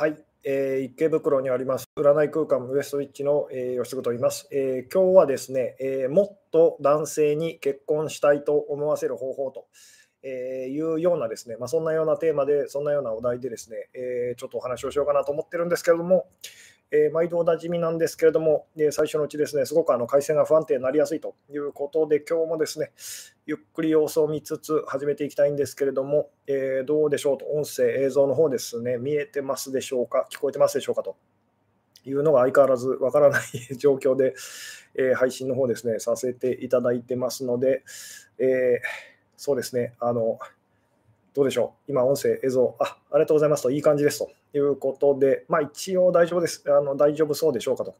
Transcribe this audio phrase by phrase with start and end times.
[0.00, 9.66] はい、えー、池袋にあります占い空間ウエストウィッチの、えー、吉嗣と言います、えー、今日はですね、えー、もっと男性に結婚したいと思わせる方法と、
[10.22, 16.28] えー、いうようなですね、まあ、そんなようなテーマで、そんなようなお題でですね、えー、ちょっとお話をしようかなと思ってるんですけれども、
[16.90, 22.92] えー、毎度おなじみなんですけれども、えー、最初のうちですね、すごくあの回線が不安定になりやすいということで、今日もですね、
[23.46, 31.16] ゆっくり様子を見つつ始めていきたいんですけれども、えー、どうでしょうと、音声、映像の方ですね、見えてますでしょうか、聞こえてますでしょうかと。
[32.04, 33.42] いうのが相変わらずわからない
[33.76, 34.34] 状況で、
[34.94, 37.82] え配信の方ですね、させていただいてますので、
[38.38, 38.80] え
[39.36, 40.38] そうですね、あの、
[41.34, 44.30] どうでしょう、今、音声、映像、あありがとうございますと、いい感じですと。
[44.54, 47.96] いうことで、まあ、一応大丈夫です、あの大丈夫そうでしょうかと。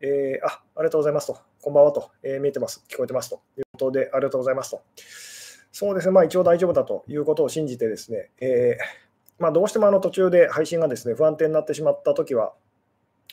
[0.00, 4.82] えー、あありがとうございますと、こんばんはと、えー、見えてます、聞こえてますということで、ありがとうございますと。
[5.70, 12.52] そうですね、まあ、一応大丈夫だということを信じてですね、えー、まあ、どうしてもあの途中で配信がですね不安定になってしまったときは、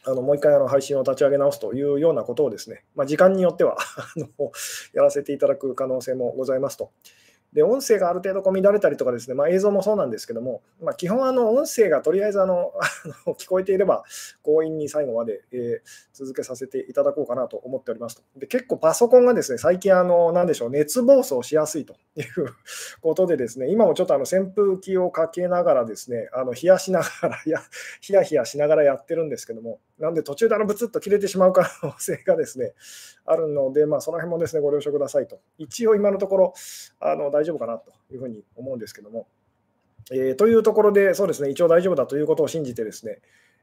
[0.06, 3.78] あのもう一回あの配信を立ち上げ直すというようなことをですね、まあ、時間によっては
[4.94, 6.92] やらせていただく可能性もございますと。
[7.54, 12.72] で、音声がある程度こう乱れたりとかですね、まあ、映像もそうなんですけども、まあ、基本あの音声がとりあえずあの
[13.40, 14.04] 聞こえていれば
[14.44, 18.24] 強引に最後まで、えー、続けさせていただこうかなと思っておりますと。
[18.38, 22.26] で結構パソコンがですね、最近あの、なんでしょう、熱暴走しやすいという
[23.02, 27.62] ことでですね、今もちょっとあの扇風機をかけながらですね、あの冷やしながらや、
[28.02, 32.74] ヒヤヒヤしながらやってるんですけども、なんで途中であのブツッと切れてしまう可能性がですね、
[33.26, 35.40] あるので、まあ、その辺もですね、ご了承くださいと。
[35.58, 36.54] 一応今のところ、
[37.00, 39.28] あの大丈夫かなというふうに思うんですけども。
[40.12, 43.20] えー、というところで、そうですね、一応大丈夫だということを信じてですね、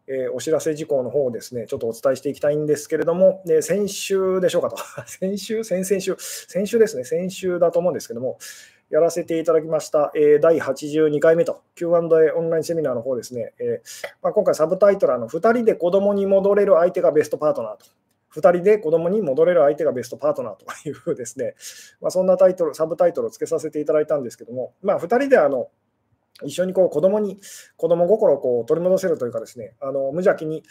[0.09, 4.77] えー、お知らせ事項の方をですね、ちょっとお伝えしていきたいんですけれども、で先週でしょうかと、
[5.07, 8.39] 先週、先々週、先週ですね、先週だと思うんですけども、
[8.91, 11.63] やらせていただきました、えー、第82回目と。
[11.75, 17.87] Q&A オンラインセミナーの方ですね、えー、まあ、今回サブタイトルの2人で子供に戻れる相手がベストパートナーと。
[18.35, 21.55] 2人で子供に戻れる相手がベストパートナーというふうですね、
[22.01, 25.69] まあ、そんなタイトル、サブタイトルをつけさせていただいたんですけども、まあ、2人であの
[26.45, 27.41] 一緒にこう子供に
[27.77, 30.63] 子供心をこう取り戻せるというかですね、あの無邪気に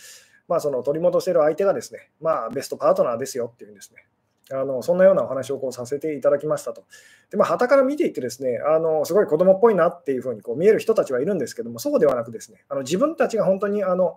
[0.47, 4.05] まあその取り戻せる相手がですね、まあ、ベストパートナーですよっていうんですね、
[4.51, 6.83] あのそんなようなお話をこうさせていただきましたと。
[7.31, 14.15] で、まあ、旗から見ていてですね、あのすごい子供っぽいなっていうふうにこう見える人たちはいるんですけども、そうではなくですね、あの自分たちが本当にあの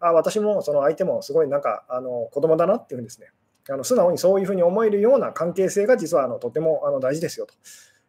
[0.00, 3.28] あ私もその相手もすごいなんかあの子供だなっていうふうにですね、
[3.68, 7.54] あの素直にそういうふうに思えるような関係性が実はあのとてもあの大事ですよと。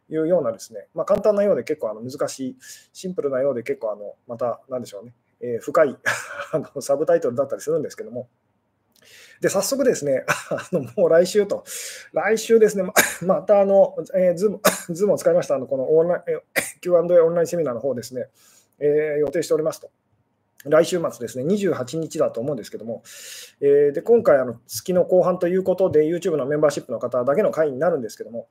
[0.10, 2.58] いうようなですね、まあ、簡単なようで結構あの難しい、
[2.94, 5.98] シンプルなようで結構あのまた何でしょうね、えー、深い
[6.80, 8.30] サブタイトルだったりするんですけども、
[9.42, 11.64] で、早速ですね、 あのもう来週と、
[12.14, 12.84] 来週ですね、
[13.22, 14.60] ま たあの、えー、ズーム、
[14.90, 16.42] ズームを使いました、あのこのオンライン
[16.82, 18.28] Q&A オンラインセミナーの方ですね、
[18.80, 19.90] えー、予定しておりますと。
[20.66, 23.04] 来週末ですね、28日だと思うんですけども、
[23.62, 28.48] えー、で今回あの、月の後半ということで、YouTube のメンバーシップの方だけの会になるんですけども、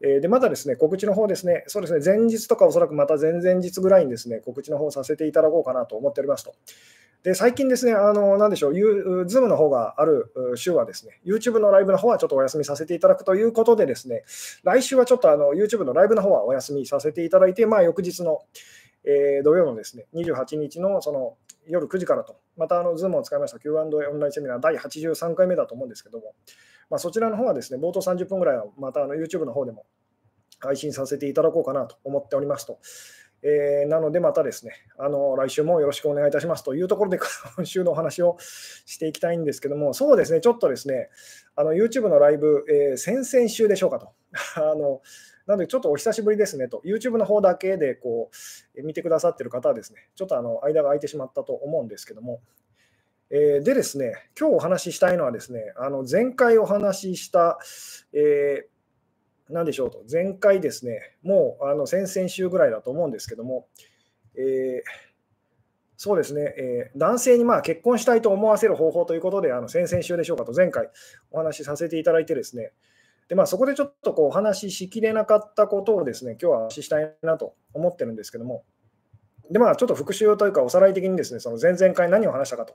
[0.00, 6.54] え、でまたですね、告知の方ですね、そうですね、前日とかおそらくまた前々日ぐらいにですね、告知の方させていただこうかなと思っておりますと。
[7.22, 8.74] で最近ですね、あのなんでしょう、
[9.26, 14.22] ズームの方がある週はですね、YouTube のライブの方はちょっとお休みさせていただくということでですね、
[14.62, 18.42] 来週はちょっとあの YouTube のライブの方はお休みさせていただいて、まあ、翌日の、
[19.04, 21.36] えー、土曜のですね、28日のその
[21.66, 26.34] 夜9時からと、またあの Zoom を使いました Q&A オンラインセミナー第83回目だと思うんですけども、
[26.88, 29.86] まあ、そちらの方はですね、冒頭30分ぐらいはまたあの YouTube の方でも
[30.60, 32.78] 配信させていただこうかなと思っておりますと。
[33.42, 36.64] えー、なので、またですね、あの来週もよろしくお願いいたします。
[36.64, 37.18] というところで、
[37.56, 41.08] 今週のお話をしていきたいんですけども、そうですね、ちょっとですね、
[41.54, 44.12] あの YouTube のライブ、えー、先々週でしょうかと。
[44.56, 45.02] あの
[45.46, 48.30] なので、ちょっとお久しぶりですねと、YouTube の方だけでこ
[48.74, 52.40] う見てくださってる方はですね、ちょっとあの間が空いてしまったと思うんですけども、
[53.30, 57.58] えー、でですね、今日お話ししたいのはですね、あの前回お話しした、
[58.12, 58.77] えー
[59.50, 63.68] 何でしょうと、前回ですね、もうあの先々週ぐらいだと思うんですけども、
[64.36, 64.82] えー、
[65.96, 70.90] そうですね、えー、男性にまあ結婚したいと思わせる方法ということで、あの先々週でしょうかと、前回
[71.30, 72.72] お話しさせていただいてですね、
[73.28, 78.64] でまあ、そこでちょっとこうお話ししきれなかったことをですね、今日はお話ししたいなと思ってるんですけども、
[79.50, 82.74] でまあ、ちょっと復習というか、おさらい的にですね、その前々回何を話したかと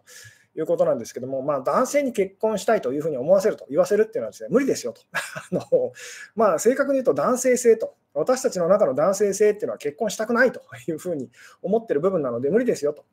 [0.57, 5.01] いうことなんですけども、まあ、男性に結婚したいというふうに思わせると言わせるっていうのはですね、無理ですよと。
[5.13, 5.91] あの
[6.35, 11.29] まあ、正確に言うと男性性と、私たちの中の男性性っていうのは結婚したくないというふうに
[11.61, 13.05] 思ってる部分なので無理ですよと。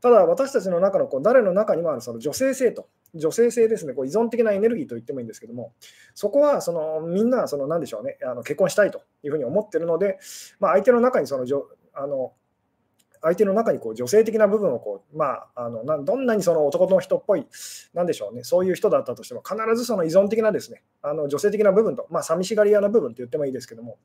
[0.00, 5.72] ただ、私たちの中のこう誰の中にもあるその女性性と、女性性ですね、こう依存的なエネルギーと言ってもいいんですけども、
[6.14, 10.18] そこはそのみんな、その何でしょうね、あの結婚したいというふうに思ってるので、
[10.60, 11.44] まあ、相手の中にその
[11.94, 12.32] あの
[13.22, 17.46] 相手の中にこう女性的な部分をこう、まあ、あのなどんなにその男の人っぽい、
[17.94, 23.98] なんでしょうね、そういう人だったとしても、必ずその依存的なですね、あの女性的な部分と、まあ、寂しがり屋な部分と言ってもいいですけども、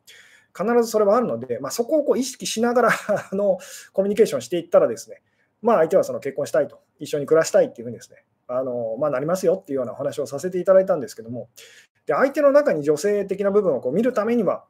[0.56, 2.90] 必ずそれはあるので、まあ、そこをこう意識しながら
[3.32, 3.58] あの
[3.92, 5.22] コミュニケーションしていったらですね、
[5.62, 11.50] まあ、相手はその結婚したいと、一緒に暮らしたいっていうふうにですね、あのまあ、なりますよっていうようなお話をさせていただいたんですけども、
[12.06, 14.66] で相手の中に女性的な部分をこう見るためには、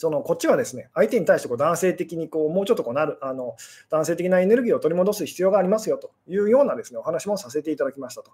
[0.00, 3.56] そのこっちはですね、相手に対してこう男性的にこうもうちょっとこうなるあの
[3.90, 8.30] 男性的なエネルギーを取り戻す必要がありますよというようなですねお話もさせていただきましたと。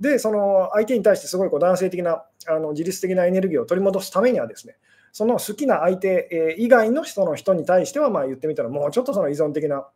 [0.00, 4.74] で、その相手に対してすごいこう男性的なあの自律的なエネルギーを取り戻すためにはですね、
[5.12, 9.86] その好きな相手以外の人の人に対しては、まあ言ってみたら、もうちょっとその依存的な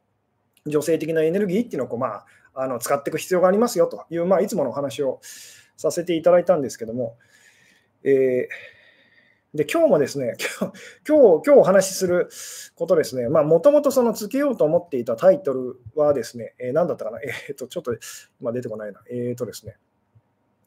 [0.67, 5.19] 女性的なエネルギーっていうのをこう、まあ、あの使っていく必要がありますよという、まあ、いつものお話を
[5.77, 7.17] させていただいたんですけども、
[8.05, 8.78] えー
[9.55, 10.35] で、今日もですね、
[11.09, 12.29] 今日、今日お話しする
[12.75, 17.19] ことですね、まあ、もともとそのつけようと思っていたタイトルはですね、えー、何だったかな、
[17.49, 17.97] えっ、と、ちょっと
[18.41, 19.79] 今出てこないな、えっ、ー、とですね、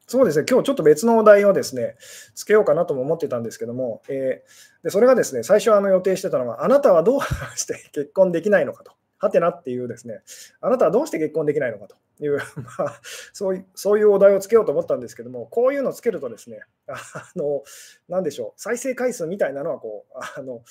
[0.07, 1.95] そうですね、今日ちょっと別のお題をですね、
[2.33, 7.19] つけようかなとも思ってたんですけども、えー、でそれがですね、最初あの予定してたのは、あなたはどう
[7.55, 8.93] して結婚できないのかと。
[9.19, 10.21] はてなっていうですね、
[10.61, 11.95] あなたはどうして結婚できないのかと。
[12.25, 12.37] いう、
[12.77, 13.01] まあ、
[13.33, 16.97] そういうそういうお題をつけようと思ったんですけども、こういうのをつけるとですね、あ
[17.35, 17.63] の、
[18.07, 20.63] なんでしょう、再生回数みたいなのはこう、あの、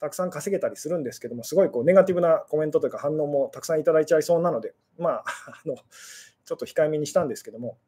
[0.00, 5.24] たくさん稼げたりするんですけども、すごいこうネガティブなコメントというか反応もたくさんいただいちゃいそうなので、まあ、
[5.64, 5.76] あの
[6.44, 7.78] ちょっと控えめにしたんですけども、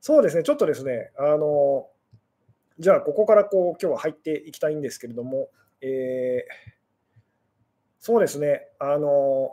[0.00, 1.88] そうですね、ちょっとですね、あの、
[2.80, 5.48] じゃあ、ここからこう今日は入っていきたいんですけれども、
[5.80, 6.74] えー
[8.04, 9.50] そうですね、あの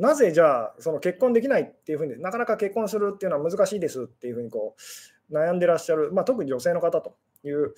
[0.00, 4.74] なぜじゃあ、その結婚できないっていうふうに、なかなか結婚するっていうのは難しいですっていうふうにこ
[5.30, 7.14] う悩んでらっしゃる、まあ、特に女性の方と
[7.44, 7.74] いう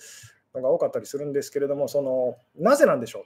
[0.55, 3.25] のが多かったりするんですけれども、そのなぜなんでしょ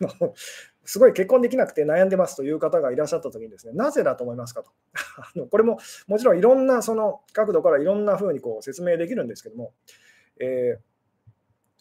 [0.00, 0.34] うと
[0.84, 4.70] すごい結婚できなくて悩んでますという方がいらっしゃったときにですね、なぜだと思いますかと。
[5.50, 9.74] これももちろんいろんなその角度からいろんなふうにこう説明できるんですけども、
[10.40, 10.87] えー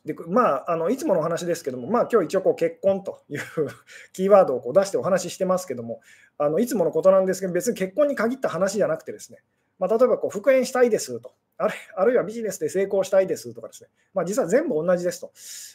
[0.08, 3.42] でまあ、あのいつものお話ですけども、まあ今日一応こう結婚という
[4.14, 6.00] キーワードをこう出してお話ししてますけども、
[6.38, 9.44] あのいつものことなんですけど、別に結婚に限った話じゃなくてですね、
[9.80, 15.32] まあ、例えばこう復縁したいですとある、あるいはビジネスで成功したいですとかですね、まあ、実は全部同じですと、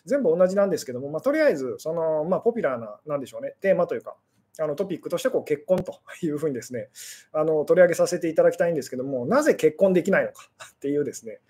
[0.06, 4.16] 全部同じなんですけども、まあ、とりあえずその、まあ、ポピュラーな、なんでしょうね、テーマというか、
[4.58, 6.90] あのトピックとしてこう結婚というふうにですね
[7.32, 11.40] あの取り上げさせていただきたいんですけども、なぜ結婚できないのかっていうですね、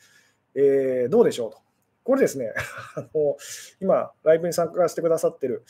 [0.55, 1.59] えー、どうでしょうと。
[2.05, 2.53] これですね、
[2.97, 3.37] あの
[3.81, 5.65] 今、ライブに参加してくださってる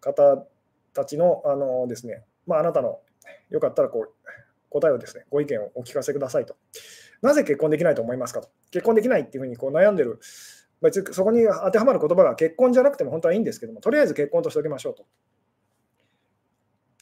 [0.00, 0.46] 方
[0.92, 3.00] たちのあのですね、まあ、あなたの
[3.50, 4.12] よかったらこう
[4.70, 6.56] 答えをですね、ご意見をお聞かせくださいと。
[7.22, 8.48] なぜ結婚できないと思いますかと。
[8.70, 10.20] 結婚できないっていうふうにこう悩んでる、
[10.82, 15.06] 別にそこに当てはまる言葉が結婚じゃなくても本当はいいんですけども、とりあえず結婚としておきましょうと。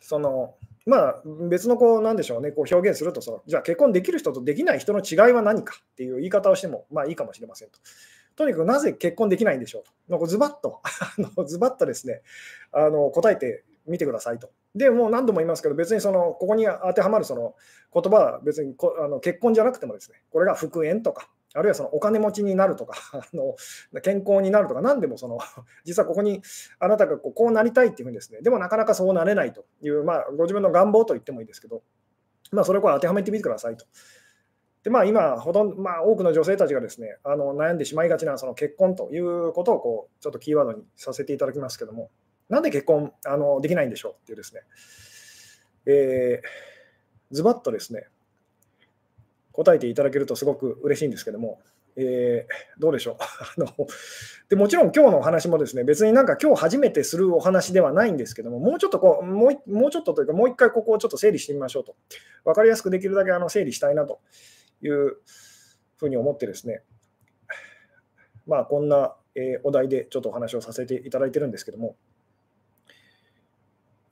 [0.00, 0.54] その
[0.86, 7.78] まあ、別のこう、なんでしょうね、こう表現するとその、じゃあ結婚できる人とできない人の違いは何かっていう言い方をしても、まあいいかもしれませんと。
[8.36, 10.26] とにかくなぜ結婚できないんでしょうと。
[10.26, 10.80] ズバッと、
[11.46, 12.22] ズバッとですね、
[12.72, 14.50] あの答えてみてくださいと。
[14.74, 17.54] で、もう何度も言いますけど、別にそのここに当てはまるその
[17.92, 23.54] 言葉は別にこあの結婚じゃなくてもですね、これが復縁とか、あるいはそのお金持ちになるとか、 あの
[24.02, 25.38] 健康になるとか、何でもその
[25.84, 26.42] 実はここに
[26.80, 31.82] あなたがこうこうなりたいっていうふうにですね、でもなかなかそうなれないという、まあ、ご自分の願望と言ってもいいですけど、
[32.50, 33.86] まあ、それを当てはめてみてくださいと。
[34.84, 42.10] でまあ、今、ほとんど、まあ、多くの女性たちがですねあの悩んでしまいがちなその結婚ということをこうちょっとキーワードにさせていただきますけども、
[42.50, 44.60] なんで結婚あのできないんでしょうっていうですね、
[45.86, 48.08] えー、ズバッとですね、
[49.52, 51.62] 答えていただけるとすごく嬉しいんですけども、
[51.96, 53.68] えー、どうでしょう あの
[54.50, 54.56] で。
[54.56, 61.96] もちろん今日のお話もですね、別になんか今日初めてするお話ではないんですけども、もうちょっとこう、もうもうちょっとというか、もう一回ここをちょっと整理してみましょうと。
[62.44, 64.20] 分かりやすくできるだけあの整理したいなと
[64.86, 65.16] いう
[65.96, 66.82] ふうに思ってですね、
[68.46, 71.96] まあこんな、え、お題でちょっとお話をさせていただいてるんですけども、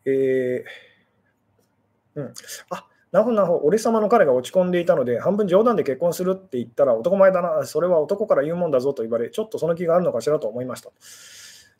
[0.05, 2.35] えー、うん、
[2.71, 10.91] あなほ、なほ、俺様の彼が落ち込んでいたので、半分冗談で結婚するって言ったら、男前だな、それは男から言うもんだぞと言われ、ちょっとその気があるのかしらと思いました。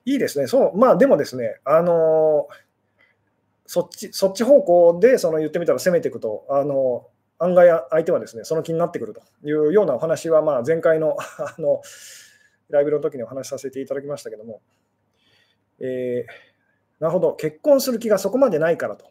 [0.05, 2.55] いいですね、そう、まあでもですね、あのー、
[3.65, 7.12] そっちそっち方向でその言ってみたら攻めていくと、あのー、
[7.43, 11.83] 案外相手はですね、その気になってくるというようなお話は、まあ、前回の あの
[12.71, 14.63] ライブの時にお話しさせていただきましたけども、
[15.81, 19.07] えー、なるほど、結婚する気がそこまでないからと。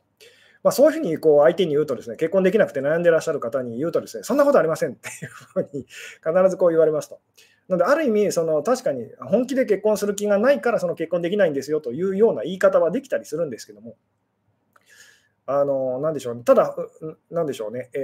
[0.63, 7.19] まあ、そういうふうにこう相手に言うとですね、結婚できなくて悩んでらっしゃる方に言うとですね、そんなことありませんっていうふうに必ずこう言われますと。
[7.67, 13.97] なので、ある意味、その確かに本気で結婚する気がないからその結婚できないんですよというような言い方はできたりするんですけども、
[15.45, 16.75] あのなんでしょう、ね、ただ、
[17.29, 18.01] なんでしょうね、えー、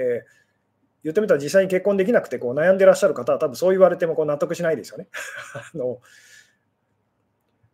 [1.03, 5.07] 言ってみたら実際に結婚できなくてこう悩んでらっしゃる方は、多分そう言われてもこう納得しないですよね。
[5.73, 5.99] あの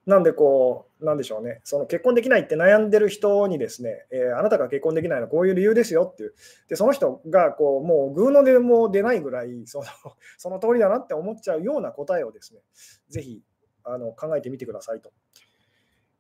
[0.06, 6.34] なんでこう、なんでしょうね、その結婚できないって悩んでる人にですね、えー、あなたが結婚できないのはこういう理由ですよっていう、
[6.68, 9.86] でその人がこうもうぐうの音も出ないぐらいその、
[10.38, 12.62] その通りだなって思っちゃうような答えをですね、
[13.08, 13.42] ぜひ
[13.86, 15.14] あの考えてみてくださいと。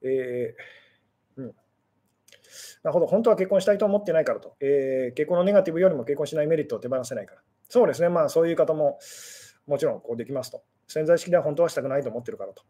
[0.01, 1.55] えーうん、
[2.83, 7.41] なるほど、本当は結婚したいと思ってないからと、えー、結婚のネガティブよりも結婚しないメリットを手放せないから。
[7.69, 8.99] そうですね、まあそういう方も
[9.65, 10.63] もちろんこうできますと。
[10.87, 12.63] 潜在意識では本当はしたくないと思ってるからと。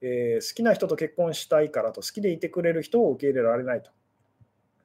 [0.00, 3.90] えー、好きな人と結婚したいからと、好きでいてくれる人を受け入れられないと。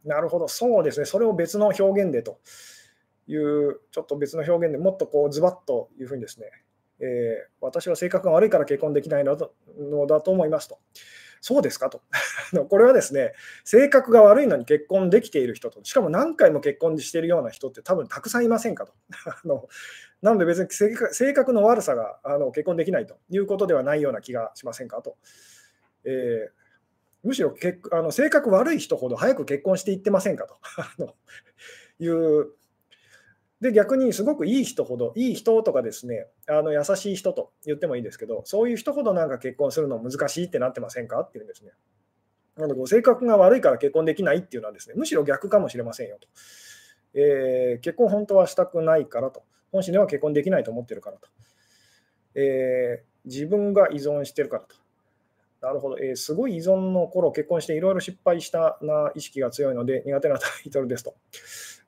[0.05, 2.39] なるほど、そうですね、それを別の表現でと
[3.27, 6.47] いう、ちょっと別の表現でもっとこうズバッというふうにですね、
[6.99, 10.79] えー、私は性格が悪いから結婚できないのだと思いますと。
[11.41, 11.89] そうですか？
[11.89, 12.01] と。
[12.69, 18.93] これはですね、性格が悪いのに結婚できている人と、しかも何回も結婚しているような人って多分たくさんいませんかと。
[19.25, 19.67] あの
[20.21, 20.69] なので別に
[21.11, 25.17] 性格の悪さがあの結婚できないということではないような気がしませんかと。
[26.05, 26.49] えー、
[27.23, 27.55] むしろ
[27.91, 30.47] あの性格悪い人ほど早く結婚していってませんか
[30.97, 31.15] と
[31.99, 32.51] いう
[33.61, 41.71] で、逆にすごくいい人ほど、いい人とかですね、あの優しい人と言ってもいいですけど、そういう人ほどなんか結婚するの難しいってなってませんかっていうんですね。
[42.55, 46.27] なので、ご性格が悪いから結婚できないっていうのはですね、むしろ逆かもしれませんよと。
[47.13, 49.43] えー、結婚本当はしたくないからと。
[49.71, 51.27] 本心では結婚できないと思ってるからと。
[52.35, 54.75] えー、自分が依存してるからと。
[55.61, 61.15] なるほど、えー、すごい依存の頃、結婚していろいろ失敗したな意識が強いので苦手なタイトルですと。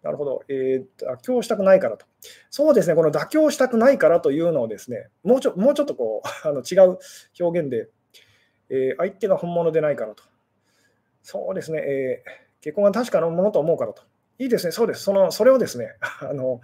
[0.02, 2.06] なるほど、えー、妥協したくないからと。
[2.50, 6.98] そうですね、この妥協したくないからというのをですね、もうちょもうちょっとこう あの違う
[7.40, 7.90] 表現で、
[8.70, 10.24] えー、相手が本物でないからと。
[11.22, 14.04] そうですね、えー、結婚は確かなものと思うからと。
[14.40, 15.04] いいですね、そうです。
[15.04, 16.62] そのそれをですね、あの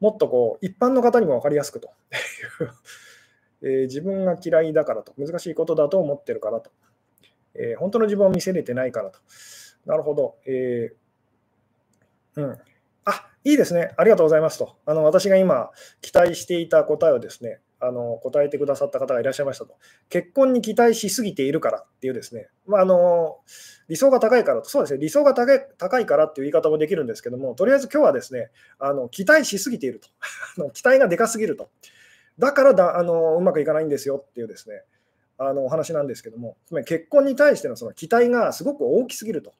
[0.00, 1.90] もっとこう一般の方にも分かりやすくとい
[2.64, 2.70] う
[3.62, 6.70] えー、自分が嫌いだからと、難しいことだと思ってるからと、
[7.54, 9.18] えー、本当の自分を見せれてないからと。
[9.84, 10.36] なるほど。
[10.46, 11.06] えー
[12.36, 12.58] うん。
[13.04, 13.92] あ、いいですね。
[13.96, 14.76] ありがとうございますと。
[14.86, 15.70] あの私が今、
[16.00, 19.74] 期待していた答えをですね、あの答えてくださった方がいらっしゃいましたと。
[20.08, 23.38] 結婚に期待しすぎているからっていうですね、まあ、あの
[23.88, 30.08] 理想が高いからと、そうですね、理想が高い高いからっていう言い方もできるんですけども、とりあえず今日はですね、あの期待しすぎていると。
[30.72, 31.70] 期待がでかすぎると。
[32.38, 34.82] だからだあのうまくいかないんですよっていうですね、
[35.38, 39.52] あのお話なんですけども、つまり結婚に対してのその期待がすごく大きすぎると。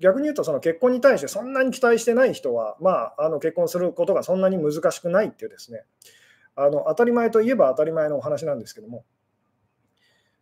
[0.00, 5.84] 逆に言うと、その結婚に対してそんなに期待してない人は、まあ、あの結婚することがそんなに難しくないっていうですね、
[6.56, 9.04] あの当たり前といえば当たり前のお話なんですけども、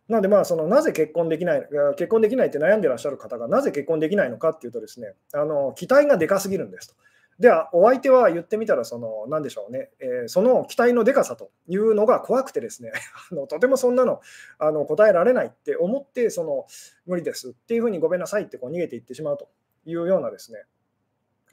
[0.09, 6.95] なので、まあ、そのなぜ結婚できない、結婚できないって悩んでらっしゃる方がなぜ結婚できないのかっていうとですね、あの期待がでかすぎるんですと。
[7.39, 12.91] では、お相手は言ってみたら、その、なんでしょうね、えー、その期待のでかさというのが怖くてですね、
[13.31, 14.21] あのとてもそんなの
[14.59, 16.67] あの答えられないって思って、その、
[17.05, 19.49] 無理ですっていうふうにごめんなさいってこう逃げていってしまうと
[19.85, 20.63] いうようなですね、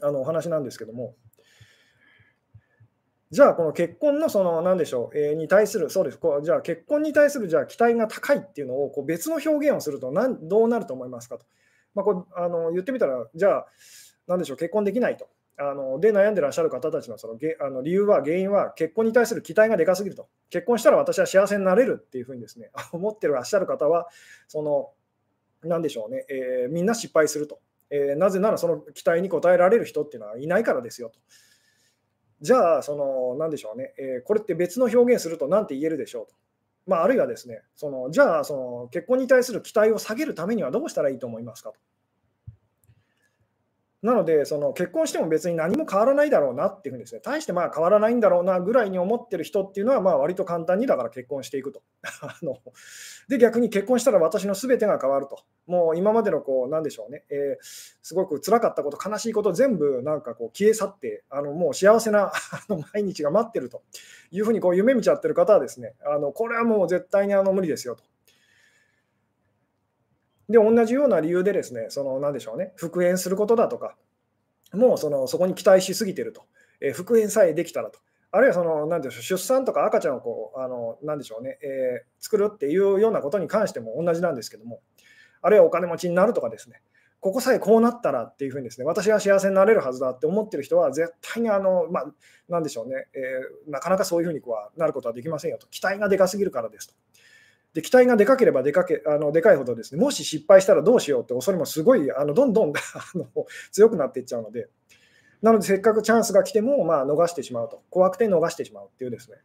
[0.00, 1.14] あのお話なんですけども、
[3.30, 11.46] じゃあ、この結婚のその、なんでしょう、えー、に対する、そうです、こうじゃあ結婚に対するじゃあ期待が高いっていうのをこう別の表現をするとなんどうなると思いますかと。
[11.94, 13.66] まあ、こうあの言ってみたら、じゃあ、
[14.26, 15.28] なんでしょう、結婚できないと。
[15.60, 20.28] あので悩んでらっしゃる方たちのそのあの理由は、原因は結婚に対する期待がでかすぎると。
[20.48, 24.08] 結婚したら私は幸せになれるっていうふうにですね、 思ってらっしゃる方は、
[24.48, 24.92] その、
[25.62, 31.18] なんでしょうね、えー、みんな失敗すると、えー、なぜならその期待に応えられる人っていうのはいないからですよと。
[32.40, 36.34] じゃあ、その、なんでしょうね、えー、これって別の表現すると何て言えるでしょうと。
[36.86, 41.76] まあ、あるいはですね、そのじゃあその結婚に対する期待を下げるためにはどうしたらいいと思いますかと。
[44.02, 51.82] なので、その結婚しても別に何も変わらないだろうなっていうふうにですね、大してまあ変わらないんだろうなぐらいに思ってる人っていうのは、まあ割と簡単にだから結婚していくと。
[52.22, 52.56] あの
[53.28, 55.38] で、逆に結婚したら私の全てが変わると。
[55.66, 57.64] もう今までのこう、なんでしょうね、えー、
[58.02, 62.32] すごく辛かったこと、悲しいこと全部なんかこう消え去って、あのもう幸せな
[62.94, 63.82] 毎日が待ってると
[64.30, 68.04] いうふうにこう夢見ちゃってる方はですね、あのこれはもう絶対にあの無理ですよと。
[70.50, 73.96] で、同じような理由でですね、その、なんでしょうね、復縁することだとか、
[74.74, 76.42] もうそのそこに期待しすぎてると、
[76.80, 78.00] えー、復縁さえできたらと、
[78.32, 84.80] あるいはその、なんでしょう、出産とか赤ちゃんをこう、あの、なんでしょうね、えー、作るっていうようなことに関しても同じなんですけども、
[85.40, 86.82] あるいはお金持ちになるとかですね、
[87.20, 92.12] ここさえこうなったらっていうふうにですね、私が幸せになれるはずだって思ってる人は、絶対にあの、まあ、
[92.48, 96.94] なんでしょうね、えー、なかなかそういうふうにこうなることはできませんよと、期待がでかすぎるからですと。
[97.74, 103.26] で期待がでかければでかけあのでかいほどですね、もし失敗したらどうしようって恐れもすごいあのどんどん あの
[103.70, 104.68] 強くなっていっちゃうので、
[105.42, 109.38] なのでせっかくチャンスが来ても、まあ、逃してしまうと、怖くて逃してしまうっていうですね、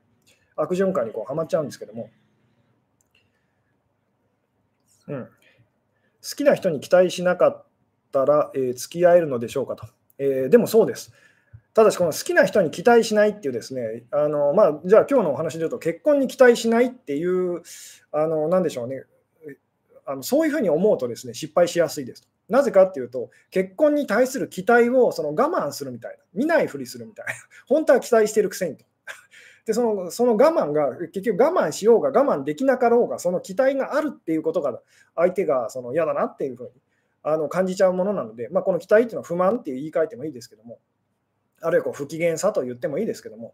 [0.56, 2.10] 悪循環にこうはまっちゃうんですけども、
[5.08, 5.30] うん、好
[6.36, 7.66] きな人に期待しなかっ
[8.12, 9.88] たら、えー、付き合えるのでしょうかと。
[10.18, 11.14] えー、でもそうです。
[11.76, 17.64] ただし、この好きな人に期待しないっていうですね、あのまあ、じゃあ今日のお話で言うと、結婚に期待しないっていう、
[18.14, 19.04] あのなんでしょうね
[20.06, 22.30] あの、そういうふうに思うとですね、失敗しやすいです。
[22.48, 27.34] なぜかっていうと、結婚に対する期待をその我慢するみたいな、見ないふりするみたいな、
[27.68, 28.86] 本当は期待してるくせにと。
[29.66, 34.80] でそのその我慢が結局我慢しようが我慢できなかろうがその期待があるっていうことが
[35.16, 36.70] 相手がその嫌だなっていうふうに
[37.24, 40.78] あの感じちゃうものなので、まあ、この期待っていうのは不満っていう言い換えてもいいですけども
[41.66, 43.54] あるいはこう不機嫌さと言ってもいいですけども。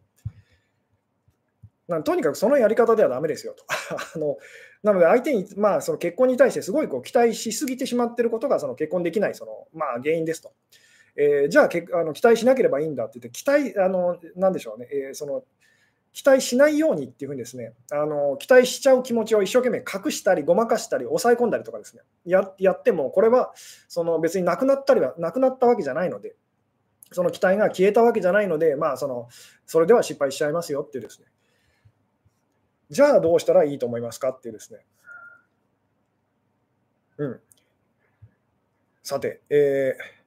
[1.88, 3.66] なとにかくそのやり方ではだめですよと。
[4.16, 4.38] あの
[4.84, 10.54] なので相手に、まあ、その結婚に対してすごいこう期待しすぎてしまっていることがその結婚できないその、まあ、原因ですと。
[11.16, 15.44] えー、じゃあけあの期待しなければいいんだって言って期待あのなんでしょうね、えー、その
[16.14, 23.54] 期待しないようにっていうふうにですね、あの期待しちゃう気持ちを一生懸命隠したり、ごまかしたり、抑え込んだりとかですね、ややっても、これは
[23.88, 26.36] その別になくなったりは、なくなったわけじゃないので、
[27.12, 29.28] その期待が消えたわけじゃないので、まあ、その
[29.66, 31.28] それでは失敗しちゃいますよっていうですね、
[32.90, 34.86] じゃあどうしたらいいと思いますかっていうですね、
[37.18, 37.40] うん。
[39.04, 40.22] さて、えー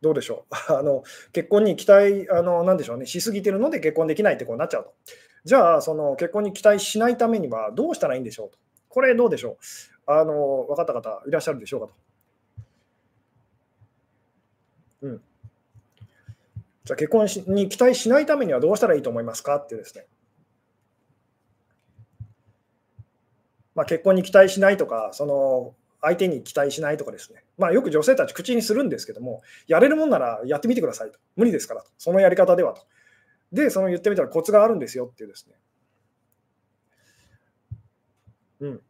[0.00, 4.94] どうでしょう あの結婚に期待あのなんでしょう、ね、しすぎてるので結婚できないってこうなっちゃうと。
[5.44, 8.58] じゃあ、その結婚に期待しないためにはどうしたらいいんでしょうと。
[8.88, 9.56] これどうでしょう
[10.06, 11.94] あの分かった方いらっしゃるでしょうかと。
[15.02, 15.22] うん。
[16.84, 20.06] じゃあ結婚に期待しないためにはどうしたらいいと思いますかってですね。
[23.74, 32.82] まあ、結婚に期待しないとか、その相手に期待しないとかですね、まあ、よく女性たち口にするんですけども、やれるもんならやってみてくださいと、無理ですからと、そのやり方ではと。
[33.52, 35.54] で、その言ってみたらコツがあるんですよっていうですね。
[38.60, 38.80] うん。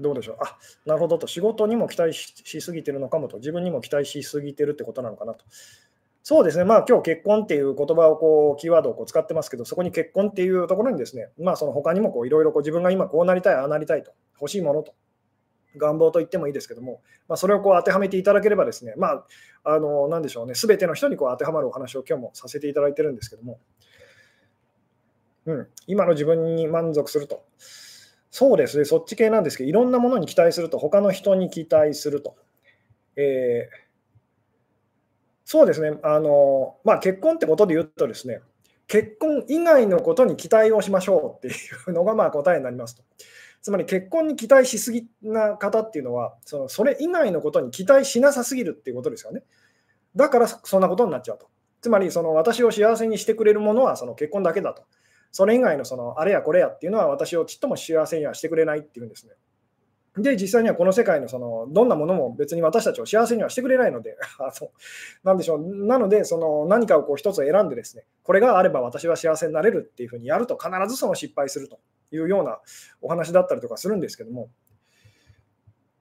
[0.00, 0.36] どうでしょう。
[0.40, 1.26] あ、なるほどと。
[1.26, 3.38] 仕事にも期待しすぎてるのかもと。
[3.38, 5.44] 自分にも期待しすぎてるってことなのかなと。
[6.22, 14.94] そうですね、まあ今日結婚っていう言葉をこうキーワードをこう使ってますけど、そこに結婚っていうところにですね、まあその他にもこういろいろ自分が今こうなりたい、ああなりたいと、欲しいものと、
[15.76, 19.26] 願望と言ってもいいですけども、まあ、それをこう当てはめていただければですね、まあ、
[19.64, 23.58] あのなんでしょうね、すべての人にこう当てはまるお話を今日もさせていただいてるんですけども、
[25.46, 27.44] うん、今の自分に満足すると。
[28.30, 32.36] そうですね、そっち系なんですけど、いろんなものに期待すると、他の人に期待すると。
[33.16, 33.90] えー
[35.50, 38.40] そうですね、あのまあ、結婚ってことで言うとですね、
[38.86, 43.02] 結婚以外のことに期待をしましょうっていうのがまあ答えになりますと。
[43.60, 49.42] つまり結婚に期待しすぎな方っていうのはその、それ以外のことに期待しなさすぎるっていうことですよね。
[50.14, 51.48] だからそんなことになっちゃうと。
[51.80, 54.84] つまりその私を幸せにしてくれるものはその結婚だけだと。
[55.32, 59.34] それ以外のそのあれやこれやっていうのは私をちっとも幸せにはしてくれないっていうんですね。
[60.16, 64.70] で、実際にはこの世界のそのどんなものも別に私たちを幸せにはしてくれないので、 あの
[65.22, 71.78] なんでしょう、なので、その何かをこう一つ選んでですね、これがあれば私は幸せになれるっていうふうにやると必ずその失敗すると
[72.10, 72.60] いうような
[73.00, 74.50] お話だったりとかするんですけども、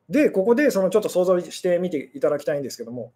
[0.10, 3.14] で、ここでそのちょっと想像してみていただきたいんですけども、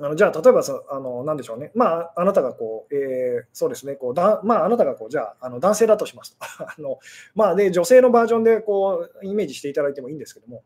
[0.00, 1.72] あのじゃあ、例えばさ、あの、なんでしょうね。
[1.74, 6.46] まあ、あなたがこう、えー、そうですね、こうだまあ、あなたがこう、じゃあ、あの男性だとしますと。
[6.64, 6.98] あの
[7.34, 10.62] まあ、で、女性のバージョンでこう、イメージしていただいてもいいんですけども、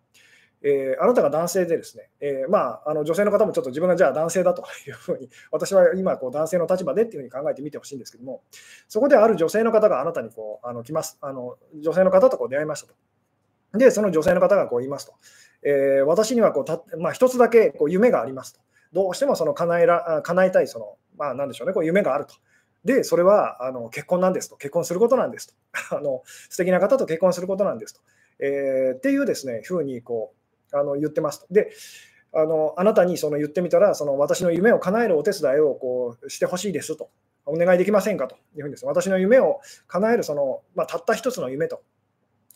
[0.64, 8.42] えー、あなたが男性でですね、えー、まあ、あの女性の方もちょっと自分がじゃあ男性だというふうに、私は今こう男性の立場でっていうふうに考えてみてほしいんですけども、
[8.87, 12.95] そこである女性の方があなたにこうあの来ますあの、女性の方とこう出会いましたと。
[13.79, 15.14] で、その女性の方がこう言いますと。
[15.64, 18.61] えー、私にはこうた、まあ、一つだけこう夢がありますと。
[18.92, 22.35] どうしてもその叶えら叶えたいその、まあ、なんでしょうね、こう夢があると。
[22.85, 25.55] で、それはあの結婚なんですと、結婚することなんですと、
[25.96, 28.00] あの素敵な方と結婚することなんですと、
[28.40, 30.35] えー、っていうですね、ふうにこ
[30.72, 31.46] うあの言ってますと。
[31.50, 31.70] で
[32.35, 37.11] あのあなたにその言ってみたら、その私の夢を叶えるお手伝いをこうしてほしいですと、
[37.44, 38.37] お願いできませんかと。
[38.57, 41.83] いうふうにです、私の夢を叶えるその、まあ、たった一つの夢と、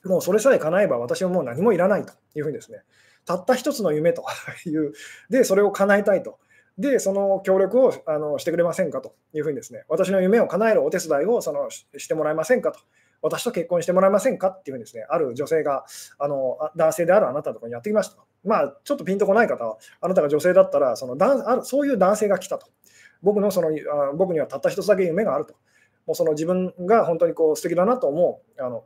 [0.04, 2.14] もうそれさえ叶えば私はもう何もいらないと。
[2.34, 2.82] いうふうにですね、
[3.26, 4.24] たった一つの夢と
[4.64, 4.92] いう、
[5.28, 6.38] で、それを叶えたいと。
[6.78, 12.80] で、その協力をあのしてくれませんかというふうにですね、私の夢を叶えるお手伝いをそのしてもらえませんかと。
[13.22, 15.84] 私と結婚してもらえませんかっていうふうにですね、ある女性が、
[16.18, 18.16] あの男性であるあなたのとこにやってきました。
[18.44, 22.66] まあ、ちょっとピンとこない方は、あなたが女性だったら、そのだんあそういう男性が来たと。
[23.22, 25.54] 僕のそのあ僕にはたった一つだけ夢があると。
[26.06, 28.84] もうその自分が本当にこう素敵だなと思うあの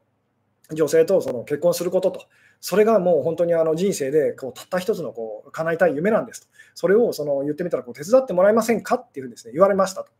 [0.72, 2.26] 女性とその結婚することと、
[2.60, 10.10] それがもう本当にあの人生でこうたった一つのこう叶えたい夢なんですと、それをその言ってみたらこう手伝ってもらえませんかっていうふうにです、ね、言われましたと。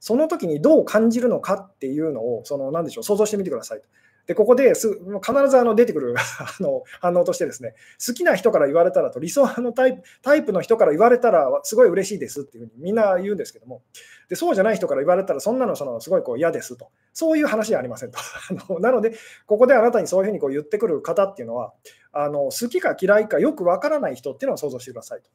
[0.00, 3.86] その時にどう感じるのかっていうのをその何でしょう想像してみてくださいと。
[4.30, 7.74] でここです必ずあの出てくる あの反応としてですね
[8.06, 13.82] 好きな人から言われたらと理想のタイプタイプの人から言われたらすごい嬉しいですっていうふうにみんな言うんですけども
[14.28, 18.20] でそうじゃない人から言われたらそんなのそのすごいこう嫌ですとそういう話じゃありませんと。
[18.50, 19.14] あのなので
[19.46, 21.72] ここであなたにそういうふうにこう言ってくる方っていうのは
[22.12, 25.30] あの好きか嫌いかよくわからない人っていうのを想像してくださいと。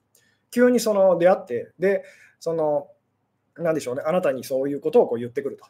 [0.51, 2.05] 急にその出会ってで
[2.39, 2.87] その
[3.57, 5.65] 何でしょうねあなたにそういうことをこう言ってくると。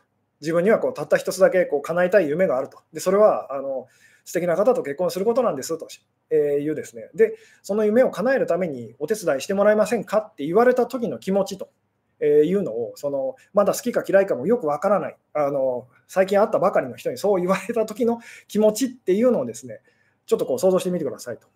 [0.46, 2.78] 自分にはこうたった一つだけこう叶えたい夢があると。
[2.94, 3.88] でそれはあの
[4.24, 5.88] 素敵な方と結婚することなんですと
[6.34, 7.10] いうですね。
[7.14, 11.70] で、その夢を叶えるためにお手伝いしてもらえませんかって言われた時の気持ちと
[12.24, 19.82] いうのを、そのまだ好きか嫌いかもよくわからないあの、最近会ったばかりの人にそう言われた時の気持ちっていうのをですね、
[20.26, 21.48] ちょっとこう想像してみてくださいと。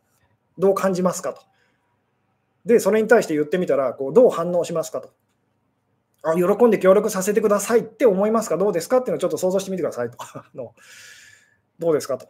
[0.59, 1.41] どう感じますかと。
[2.65, 5.09] で、それに対して言ってみたら、こうどう反応しますかと。
[6.21, 8.57] あ喜んで協力させてくださいって思いますか？
[8.57, 8.97] どうですか？
[8.97, 10.17] っていうのをちょっと想像してみてくださいと。
[10.53, 10.75] の
[11.79, 12.27] どうですかと。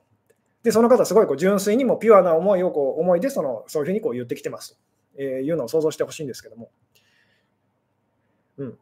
[0.63, 4.77] で、その方、すごいこう純粋にもピュアな思いをこう思いでそのそういうふうにこう言ってきてます
[5.15, 6.69] というのを想像してほしいんですけども。
[8.57, 8.79] うん。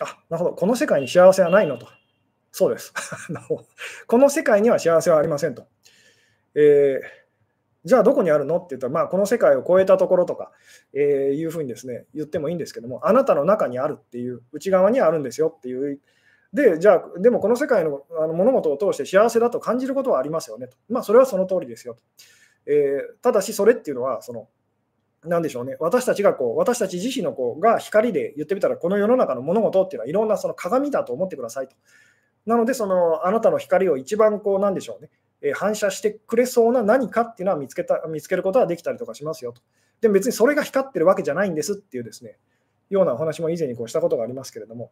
[0.00, 0.52] あ、なるほど。
[0.54, 1.88] この世界に幸せはないのと。
[2.52, 2.92] そうです。
[4.06, 5.66] この世界には幸せはありませんと。
[6.54, 7.19] えー
[7.84, 8.56] じゃあどこにあるの？
[8.56, 10.52] って言ったら、まあ、この世界を超えたところとか、
[10.92, 16.00] えー、いうふうにですね言ってもいいんですけども、あなたの中にあるっていう、内側にあるんですよっていう。
[16.52, 20.76] で、じゃあ、でもこの世界のあの物事を通して幸せだと感じることはありますよねと。
[20.88, 22.02] まあ、それはその通りですよと。
[22.66, 24.48] えー、ただし、それっていうのは、その、
[25.24, 31.76] なんでしょうね、私たちがこう、私たち自身のこうが光で言ってみたら、この世の中の物事っていうのはいろんなその鏡だと思ってくださいと。
[32.46, 35.10] なので、そのあなたの光を一番こう、なんでしょうね、
[35.54, 39.62] 反射してくれそうな何かっていうのは見つけた見つけることはできたりとかしますよと。
[40.00, 42.38] でも別にそれが光ってるわけじゃないんですっていうですね、
[42.90, 44.90] ようなお話も以前にこうしたことがありますけれども。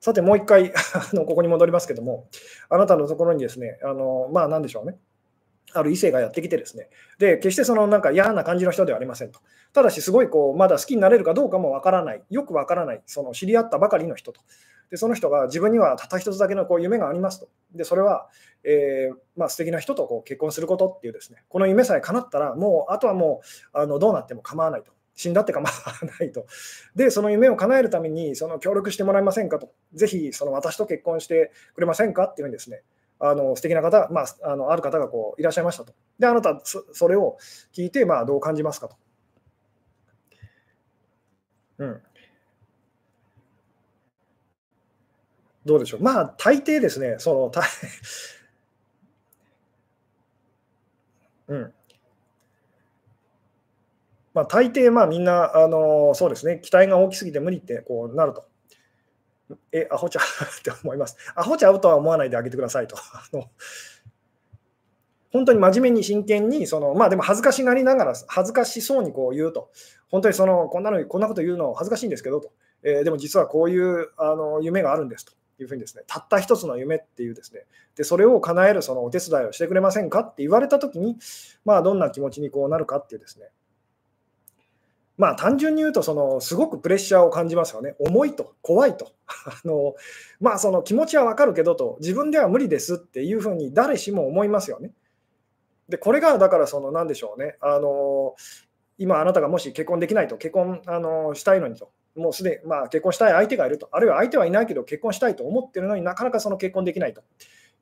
[0.00, 2.28] さてもう一回 あのここに戻りますけども、
[2.68, 4.98] あなたのところにですね、あのまあ何でしょうね、
[5.72, 9.40] ある異性がやってきてですね、で決してそのなんか嫌な感じの人ではありませんと。
[9.74, 14.40] ただし、すごいこうまだ好きになれるかどうかもわからない、よくわからない、その知り合ったばかりの人と。
[14.90, 17.48] でその人が自分にはたった一つだけのこう夢がありますと。
[17.72, 18.28] でそれは、
[18.64, 23.40] えーまあ、素敵な人とこう結婚することっていうですね、この夢さえ叶ったら、もうあとはも
[23.72, 24.92] うあのどうなっても構わないと。
[25.14, 25.74] 死んだって構わ
[26.18, 26.46] ないと。
[26.96, 29.70] で、その夢を叶えるためにその協力してもらえませんかと。
[29.92, 32.82] ぜひその私と結婚してくれませんかっていうふうにですね、
[33.18, 35.92] あの素敵な方、まあ、あのある方がこういらっしゃいましたと。
[36.18, 37.36] で、あなたそ、それを
[37.72, 38.96] 聞いて、まあ、どう感じますかと。
[41.78, 42.02] うん、
[45.64, 46.02] どうでしょう。
[46.02, 47.62] まあ、大抵ですね、その、た
[51.48, 51.72] うん。
[54.32, 58.44] まあ、大抵、まあ、みんな、あの、そうですね、期待が大きすぎて無理ってこうなると。
[59.72, 60.22] え、アホちゃう？
[60.60, 61.16] って思います。
[61.34, 62.96] アホちゃうとは思わないであげてくださいと。
[62.96, 63.50] あの
[65.32, 69.70] 本当に真面目に真剣に、そのまあでも恥ずかしがりながら、恥ずかしそうにこう言うと、
[70.10, 75.32] 本当にそのこんなのこんなこと言うの恥ずかしいんですけどと、えー、でも実はこういうあの夢があるんですと。
[75.62, 81.16] いうふうにですね、たった一つの夢っていうですね、でそれを叶えるそのお手伝いをしてくれませんかって言われたときに、
[81.64, 83.50] まあ、どんな気持ちにこうなるかっていうですね、
[85.20, 87.94] まあ、単純に言うとその、すごくプレッシャーを感じますよね。
[87.98, 89.12] 重いと、怖いと。
[89.28, 89.94] あの
[90.40, 94.92] まあ、その気持ちはわかるけどと、自分では無理ですっていうふうに誰しも思いますよね。
[95.90, 97.58] で、これがだからその、なんでしょうね。
[97.60, 98.34] あの
[98.96, 107.22] 今あなたがもし結婚できないと、結婚あのしたいのにと、もうすでに、まあ、結婚したい相手がいると、あるいは相手はいないけど結婚したいと思ってるのになかなかその結婚できないと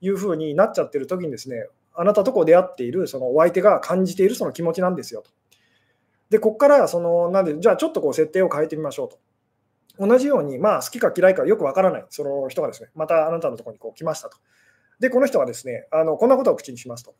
[0.00, 5.30] いうふうになっちゃってる時にですね、あなたとこう出会っているそのお相手が感じているその気持ちなんですよと。
[6.30, 9.18] で、ここからその、なんで、じゃあちょっとこう設定を変えてみましょうと。
[9.98, 14.36] 同じように、まあ、好きか嫌いかよくわからないその人がですね、またあなたのところにこう来ましたと。
[15.00, 17.14] で、この人はですね、あのこんなことを口にしますと。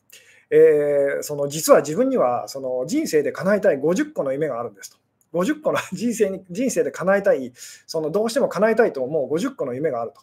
[0.51, 4.98] えー、その実は自分にはその人生で叶えたい50個の夢があるんですと。
[5.33, 7.53] 50個の 人生に人生で叶えたい、
[7.87, 10.21] そのどうしても叶えたいと思う50個の夢があると。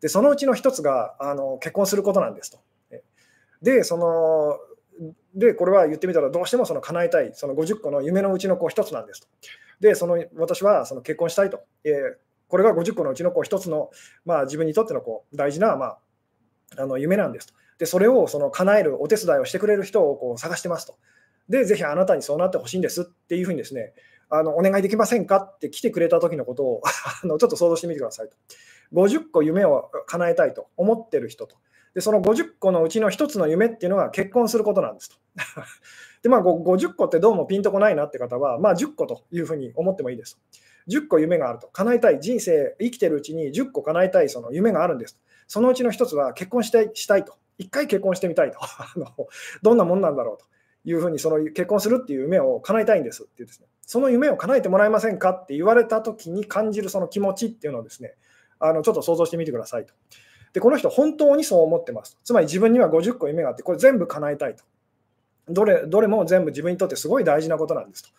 [0.00, 2.58] で、そのうちの1つがあの結婚することなんですと。
[3.62, 4.58] で、その
[5.34, 9.28] で、これは言ってみたら、どうしてもその叶えたい、その50個の夢のうちのこう1つなんですと。
[9.80, 11.62] で、その私はその結婚したいと。
[11.84, 11.92] えー、
[12.48, 13.90] これが50個のうちのこう1つの、
[14.24, 15.98] まあ、自分にとってのこう大事な、まあ、
[16.78, 17.54] あの夢なんですと。
[17.78, 20.96] で、それをその叶えるお手伝いをしてくれる人をこう探してますと。
[21.48, 23.92] で、ぜひあなたにそうなってほしいんですっていうふうにですね、
[24.30, 25.36] あのお願いできませんか？
[25.36, 26.82] って来てくれた時のことを
[27.22, 28.36] あのちょっと想像してみてくださいと。
[28.92, 31.56] 50個夢を叶えたいと思ってる人と。
[31.94, 35.16] で、その50個のうちの1つの夢っていうのが結婚することなんですと。
[36.22, 40.38] で、まあ、50個ってどうもピンとこないなって方は、まあ、10個というふうに思ってもいいです。
[40.88, 41.68] 10個夢があると。
[41.68, 42.20] 叶えたい。
[42.20, 45.20] 人生、生きてるうちに10個叶えたいその夢があるんです。
[45.46, 47.34] そのうちの1つは結婚したいしたいと。
[47.58, 48.58] 一回結婚してみたいと。
[49.62, 50.46] どんなもんなんだろうと
[50.90, 53.66] いうふうに、その結婚するっていう夢を叶えたいんですっていうですね。
[53.86, 58.14] その夢を叶えてもらえませんかって言われたときに感じるその気持ちっていうのをですね、
[58.60, 59.94] あのちょっと想像してみてくださいと。
[60.52, 62.18] で、この人、本当にそう思ってます。
[62.24, 64.64] つまり自分には50個夢があって、これ全部叶えたいと。
[65.48, 68.10] どれどれも全部自分にとってすごい大事なことなんですと。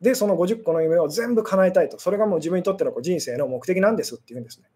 [0.00, 1.98] で、その50個の夢を全部叶えたいと。
[1.98, 4.66] それがもう自分にとっての人生の目的なんですっていうんですね。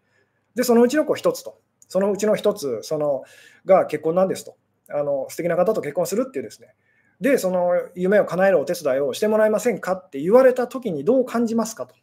[0.55, 1.59] で、そのうちの子1つと。
[1.89, 3.23] そのうちの1つその
[3.65, 4.55] が結婚なんですと。
[4.89, 6.73] あの素敵な方と結婚するっていうですね。
[7.19, 11.95] で、その夢を叶えるお手伝いをしてもらえませんかって言われたときにどう感じますかと。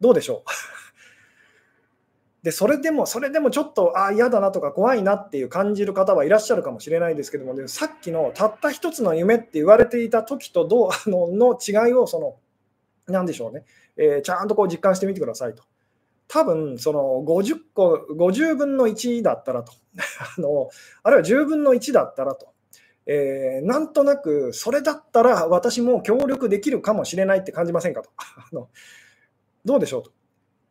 [0.00, 0.50] どうでしょう？
[2.42, 12.36] で、それでも、それでもちょっと、ああ、嫌だなとか怖いなっていう感じる方はいらっしゃるかもしれないですけども、ね、さっきのたった一つの夢って言われていた時とどう あのの違いを、その、
[13.06, 13.64] なんでしょうね、
[13.96, 15.62] えー、ちゃんとこう実感してみてくださいと。
[16.28, 19.72] 多分その50個、50分の1だったらと、
[20.36, 20.68] あの
[21.04, 22.48] あるいは10分の1だったらと、
[23.06, 28.10] えー、なんとなくそれだったら私も協力できるかもしれないって感じませんかと。
[28.18, 28.68] あの
[29.64, 30.12] どうでしょうと。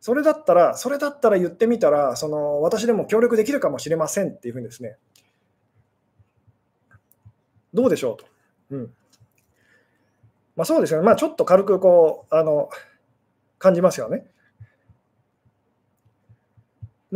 [0.00, 4.98] それだったら、それだったら言ってみたら、その私でも協力できるかもしれませんっていうふうにですね、
[7.74, 8.26] どうでしょうと。
[8.70, 8.94] うん
[10.56, 12.70] まあ、そうですよね、まあ、ちょっと軽くこうあの
[13.58, 14.26] 感じますよね。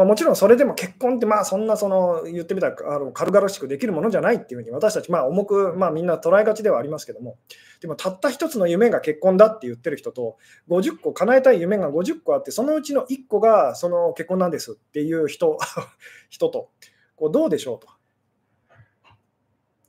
[0.00, 7.36] まあ、もちろんそれでも結婚ってまあそんなその言ってみたらあの軽々しくできるものじゃないっていうふうに私たちまあ重くまあみんな捉えがちではありますけども
[7.82, 10.38] でもたった一つの夢が結婚だって言ってる人と
[10.70, 15.58] 50個叶えたい夢が50個あってそのうちの1個がその結婚なんですっていう人
[16.30, 16.70] 人と
[17.14, 17.88] こうどうでしょうと。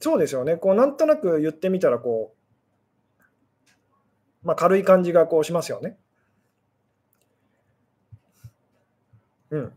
[0.02, 2.36] そうですよねこうなんとなく言ってみたらこ
[4.43, 5.97] う、まあ、軽い感じがこうしますよね。
[9.52, 9.74] うん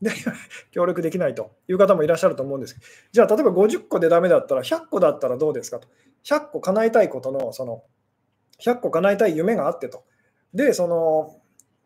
[0.00, 0.10] で
[0.72, 5.88] 協力できないという方もいらっしゃると思うんですけど、じゃあ例えば50個でダメだったら100個だったらどうですかと。
[6.24, 7.84] 100個叶えたいことの、その、
[8.60, 10.04] 100個叶えたい夢があってと。
[10.54, 11.40] で、その、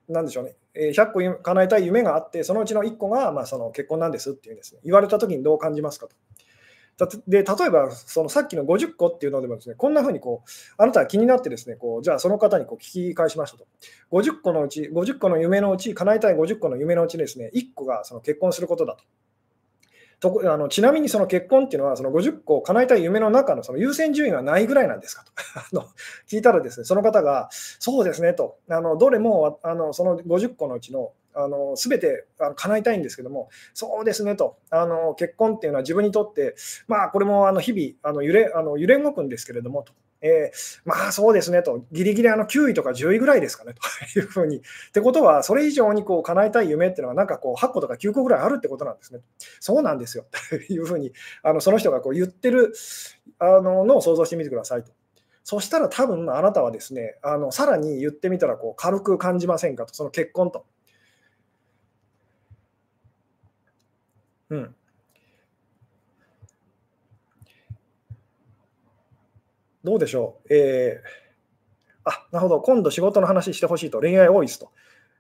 [0.09, 4.81] なんでしょうね、100個叶えたい夢があって、そのうちの1個が、まあ、その結婚なんですっていうんですね。
[4.85, 6.17] 言われたときにどう感じますかと。
[7.27, 13.67] で例えばそのさっきの50個っていうのでもですねこんなふうにこうあなたは気になってですねこうじゃあその方にこう聞き返しましたと。
[14.13, 19.05] 50個のうち50個の夢のうち叶えたい50個の夢のうちですね1個がその結婚することだと。
[20.21, 25.33] とあのちなみにその結婚っていうのはその50個叶えたい夢の中のその優先順位はないぐらいなんですかと。
[25.59, 25.89] あの
[26.29, 28.59] 聞いたらですねその方がそうですねと。
[28.69, 36.55] あのどれもあのその50個のうちのあの全てあの叶えたいんですけども、そうですねと、あの結婚っていうのは自分にとって、
[36.89, 39.93] まあ、これもあの日々あの揺れあの揺れ動くんですけれどもと、
[40.25, 43.81] えー、まあそうですねと、ギリギリあの9位とか10位ぐらいですかねと
[44.19, 44.57] いうふうに。
[44.57, 44.61] っ
[44.93, 49.21] てことは、それ以上にこう叶えたい夢っていうのは、なんかこう8個とか9個ぐらいあるってことなんですね。
[49.61, 52.73] そうなんですよ というふうにあのその人がこう言ってる
[53.39, 54.93] あののを想像してみてくださいと。
[55.43, 60.65] そしたら多分あなたはですね、あのさらに言ってみたらこう軽く感じませんかと、その結婚と。
[64.55, 64.75] うん。
[69.83, 70.55] どうでしょう？
[70.55, 72.61] えー、あ、なるほど。
[72.61, 74.01] 今度仕事の話してほしいと。
[74.01, 74.71] 恋愛多いですと。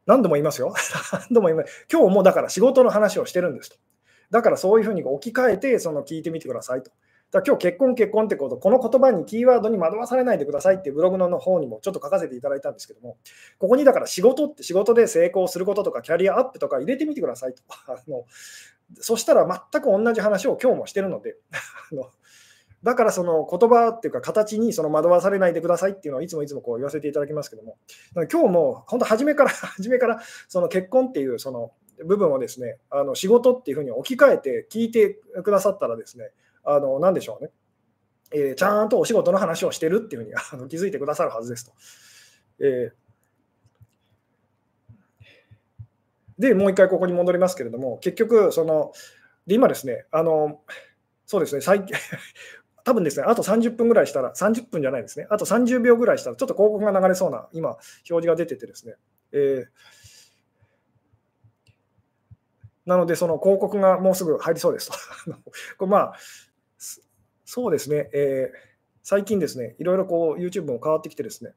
[0.06, 0.74] 何度も言いますよ。
[1.12, 1.86] 何度も言います。
[1.90, 3.76] 今日もだから仕事の話をしてるんですと。
[4.30, 6.90] だからそういうふうに置き換えてその聞いてみてくださいと。
[7.30, 13.16] だ今日結婚結婚ってこと、この言葉にキーワードに惑わされないでくださいってブログの方にもちょっと書かせていただいたんですけども、
[13.58, 17.62] ここにだから仕事って仕事で成功することとかキャリアアップとか入れてみてくださいと。
[17.92, 18.24] あの
[19.00, 21.36] そしたら全く同じ話を今日もしてるので、
[22.82, 27.78] だからその言葉っていうか形にその惑わされないでくださいっていうのをいつもいつもこう言わせていただきますけども、
[28.30, 31.72] 今日も本当初めから 初めからその結婚っていうその
[32.04, 36.30] 部分をですね、あの仕事っていうふうに置き換えて聞いてくださったらですね、
[36.62, 37.50] あの何でしょうね、
[38.32, 41.72] えー、ちゃんとお仕事の話をしてるっていうふうにあの気づいてくださるはずですと。
[42.60, 43.03] えー
[46.38, 48.92] で、もう一回ここに戻りますけれども、結局、その、
[49.46, 50.60] で今ですね、あの、
[51.26, 51.96] そうですね、最近、
[52.84, 58.94] 多分ですね、あと30分ぐらいしたら、30分じゃないですね、あと30秒ぐらいしたら、ちょっと広告が流れそうな、今、表示が出ててですね、
[59.32, 59.66] えー、
[62.86, 64.90] なので、その広告がもうすぐ入りそうです
[65.78, 65.86] と。
[65.86, 66.14] まあ、
[67.44, 68.74] そうですね、えー
[69.06, 71.52] 最近ですね、いろいろこう YouTube も変わってきてですね、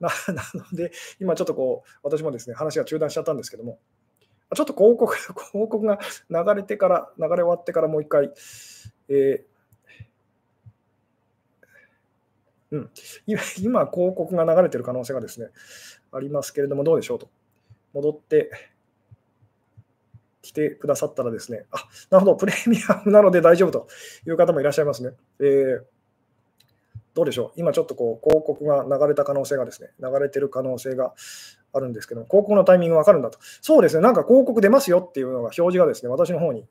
[0.00, 0.90] な なので、
[1.20, 3.78] 今ちょっとこう、私もですね、話が中断しちゃったんですけども、
[4.54, 5.34] ちょっと広告 広
[5.68, 5.98] 告が
[6.30, 8.32] 流れてから、流れ終わってからもう一回、
[9.08, 9.54] えー
[12.74, 12.90] うん、
[13.26, 15.48] 今、今広告が流れてる可能性がですね、
[16.12, 17.28] ありますけれども、どうでしょうと。
[17.92, 18.50] 戻って
[20.42, 23.88] きてくださったらですね、あなるほど、プレミアムなので大丈夫と
[24.26, 25.10] いう方もいらっしゃいますね。
[25.38, 25.82] えー、
[27.14, 31.14] どうでしょう、今ちょっとこう広告が流れた可能性がですね、流れてる可能性が
[31.74, 33.38] あるんですけど広告のタイミング分かるんだと。
[33.60, 36.66] そうですね、なんか広告出ますよっていうのが表示がですね、私の方に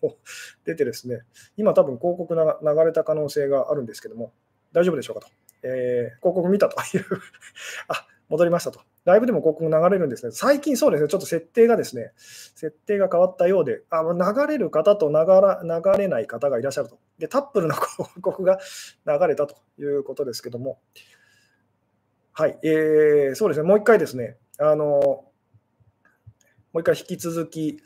[0.64, 1.22] 出てですね、
[1.56, 4.32] 今多分広告が流れた可能性があるんですけども、
[4.72, 5.28] 大丈夫でしょうかと。
[5.62, 7.04] えー、広告見たという
[7.88, 8.80] あ、戻りましたと。
[9.04, 10.32] ライブでも広告流れるんですね。
[10.32, 16.98] 最近そうですね、ちょっと設定がですね、設定が変わったようで、あ流れる方と流ら流れない方がいらっしゃると。
[17.18, 18.58] で、タップルの広告が
[19.06, 20.78] 流れたということですけども、
[22.36, 25.32] はい、えー、そうですね、もう一回ですね、あのも
[26.74, 27.78] う一回引き続き、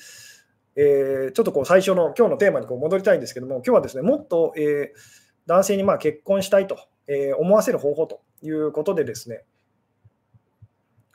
[0.74, 4.98] えー、ちょっとこう最初の今日のテーマにこう戻りたいんですけども、今日はですね、もっと、えー、
[5.46, 9.44] 男性にまあ結婚したいと、え思わせる方法ということでですね、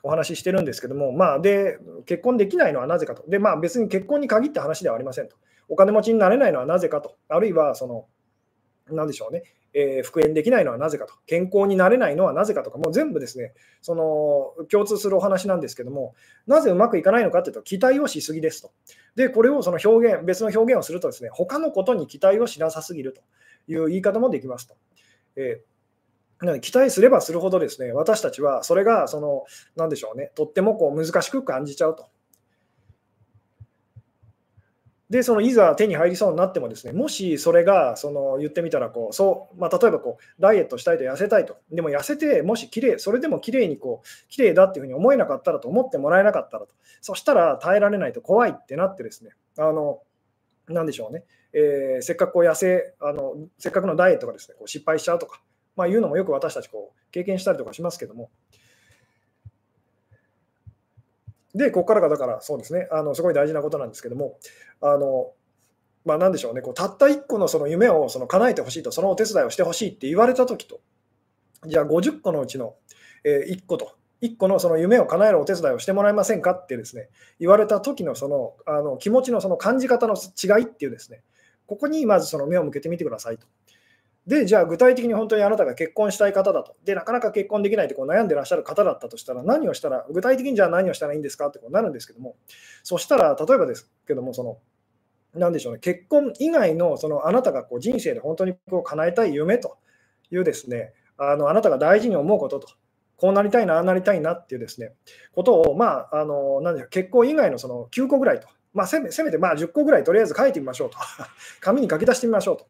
[0.04, 3.28] お話ししてるんですけども、まあ、で結婚できないのはなぜかと。
[3.28, 5.34] で、まあ、別に結婚に限った話ではありませんと。
[5.68, 7.16] お金持ちになれないのはなぜかと。
[7.28, 8.06] あるいは、その、
[8.94, 9.42] なんでしょうね、
[9.74, 11.14] えー、復縁できないのはなぜかと。
[11.26, 16.14] 健康になれないのはなぜかとか、もう全部ですね、その共通するお話なんですけども、
[16.46, 18.70] なぜうまくいかないのかというと、期待をしすぎですと。
[19.16, 23.22] で、これをその表現、別の表現をするとですね、他のことに期待をしなさすぎると
[23.66, 24.76] いう言い方もできますと。
[25.36, 25.74] えー
[26.60, 29.44] 期待すればするほどですね、私たちはそれが、その、
[29.76, 32.06] なでしょうね、とってもこう難しく感じちゃうと。
[35.14, 50.00] で、そのいざ手に入りそうになってもですね、もしそれがその言ってみたらこう、そうまあ、例えばこうダイエットしたいと痩せたいと、でも痩せて、もし綺麗それでも綺麗にこう綺麗だっていうふうに思えなかったらと思ってもらえなかったらと、そしたら耐えられないと怖いってなってですね、あの
[50.66, 51.22] なんでしょうね、
[51.52, 55.40] えー、せっかくこう痩せあの、せっかくのダイエットがですねこう失敗しちゃうとか、
[55.76, 58.30] まあ、いうのもよく私たちこう経験したりとかしますけども。
[61.54, 64.38] で、ここからがだからそうですね、あのすごい大事なことなんですけども、
[64.80, 65.32] あの
[66.04, 70.80] まあ、なんでしょうね、こうたった1個のその夢をその叶えてほしいと、そのお手伝いをしてほしいって言われたときと、
[71.66, 72.74] じゃあ50個のうちの
[73.24, 77.08] え1個と、1個のその夢を叶えるお手伝いをしてもらえませんかってですね、
[77.40, 81.22] 言われた時のそのあの気持ちのその感じ方の違いっていうですね、
[81.66, 83.46] ここにまずその目を向けてみてくださいと。
[84.26, 86.74] で、じゃあ具体的に本当にあなたが結婚したい方だと。
[86.84, 92.36] で、なかなか結婚できないってこう悩んでらっしゃる方だったとしたら、何をしたら、具体的にじゃあ何をしたらいいんですかってこうなるんですけども、
[92.82, 94.58] そしたら、例えばですけども、その、
[95.34, 99.76] なんでしょうね、結婚以外のそのあなたがこう人生で本当にこう叶えたい夢と
[100.30, 102.68] いうですね、あのあなたが大事に思うことと、
[103.16, 104.92] こうなりたいな、ああなりたいなっていうですね、
[105.32, 110.98] ことを、まあ、あのなんでしょう結婚以外のその9個ぐらいと、まあ、せめせめてまあ10個ぐらいとりあえず書いてみましょうと、
[111.60, 112.66] 紙に書き出してみましょうと。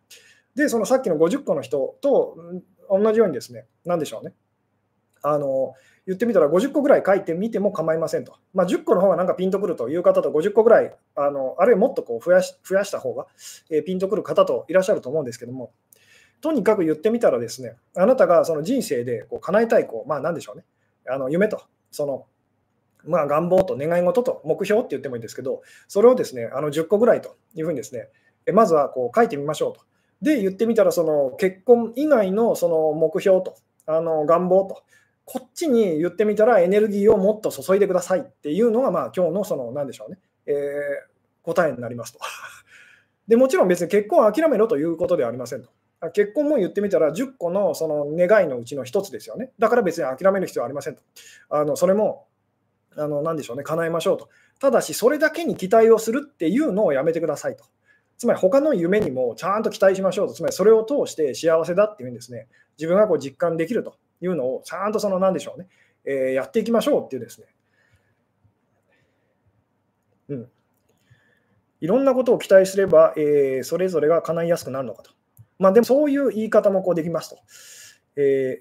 [0.54, 2.36] で、そのさっきの50個の人と
[2.88, 4.32] 同じようにですね、なんでしょうね。
[5.22, 5.74] あの
[6.06, 8.36] 言ってみたら50個ぐらい書いてみても構いませんと。
[8.52, 13.26] まあ、10個の方がなんかピンとくるという方と50個ぐらい、あのあるいはもっとこう増やし増やした方が、
[13.70, 15.72] えー、ピンとくる方といらっしゃると思うんですけども、
[16.42, 20.64] とにかく言ってみたらですね、あなたがその人生でこう叶えたいこう、まあ、何でしょうね、
[21.08, 22.26] あの夢と、その
[23.06, 28.08] まあ、願望と願い事と目標って言ってもいいんですけど、それをですね、あの10個ぐらいというふうにですね、
[28.52, 29.80] まずはこう書いてみましょうと。
[30.24, 33.56] で、言ってみたら、その結婚以外のその目標と、
[33.86, 34.82] あの願望と、
[35.26, 40.54] こっちに言ってみたらエネルギーをもっと注いでくださいっていうのが、まあ、今日のその、なんでしょうね、えー、
[41.42, 42.20] 答えになりますと。
[43.28, 45.70] でもちろん別に結婚を諦めろということではありませんと。
[46.12, 49.52] 結婚も言ってみたら10個のその願いのうちの1つですよね。
[49.58, 51.02] だから別に諦める必要はありませんと。
[51.48, 52.26] あのそれも、
[52.96, 54.28] あの何でしょうね、叶えましょうと。
[54.60, 57.64] ただし、それだけに期待をするっていうのをやめてくださいと。
[58.16, 62.48] つまり他の夢にもちゃんと期待しましょうと、つまりそれを通して幸せだっていうふうにですね、
[62.78, 65.68] 自分がこう実感できるというのをちゃんとその何でしょうね、
[66.04, 67.46] えー、やっていきましょうっていうですね、
[70.28, 70.48] うん。
[71.80, 75.10] いろんなことを期待すれば、えー、それぞれが叶いやすくなるのかと。
[75.58, 77.38] まあでもそういう言い方もこうできますと。
[78.16, 78.60] え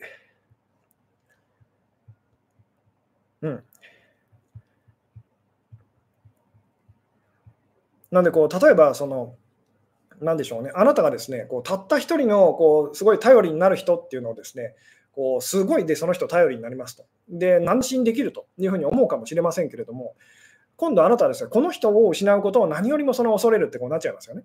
[3.41, 3.63] ー、うん。
[8.11, 9.35] なんでこう、例えばその、
[10.23, 14.75] なんでしょうね、あなたがですね、こうたった一人のこうすごい頼りになる人っていうのをですね、
[15.11, 17.05] こうすごいでその人頼りになりますと。
[17.29, 20.15] で、安心できるというふうに思うかもしれませんけれども、
[20.75, 24.43] 今度あなたはですね、この人を失うことを何よりもその恐れるってこうなっちゃいますよね。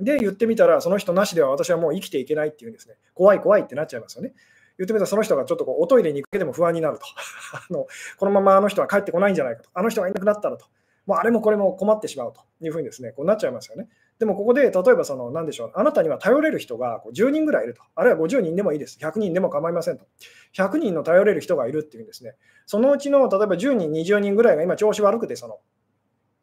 [0.00, 2.94] で、言ってみたら、その人なしでは私はもう生きていけないっていうんですね。
[3.14, 4.32] 怖い怖いってなっちゃいますよね。
[4.78, 7.04] 言ってみたら、その人がちょっとこうおトイレに行くだけでも不安になると
[7.54, 7.86] あの。
[8.16, 9.70] このままあの人は帰ってこないんじゃないかと。
[9.74, 10.66] あの人がいなくなったらと。
[11.06, 13.88] もうあれもこれも困ってしまうというふうにですね、こうなっちゃいますよね。
[14.18, 17.82] でもここで、例えばその、なんでしょう、あなたには頼れる人が10人ぐらいいると。
[17.94, 18.98] あるいは50人でもいいです。
[19.00, 20.06] 100人でも構いませんと。
[20.56, 22.34] 100人の頼れる人がいるっていうんですね。
[22.66, 25.60] そのうちの、例えば10人、20人ぐらいが今調子悪くて、その、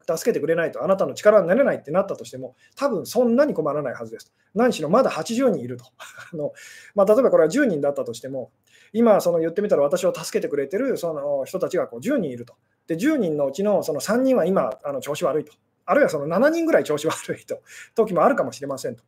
[0.07, 4.33] 助けてくれないと、あなたの力になれないってなったとしても、多分そんなに困らないはずです。
[4.53, 5.85] 何しろまだ80人いると。
[6.31, 6.53] あの
[6.93, 8.51] まあ、例えばこれは10人だったとしても、
[8.93, 12.55] 今その言ってみたら私を助けてくれてるその人たちがこう10人いると。
[12.87, 15.53] で、10人のうちのその3人は今、あの調子悪いと。
[15.85, 17.61] あるいはその7人ぐらい調子悪いと
[17.95, 19.03] 時もあるかもしれませんと。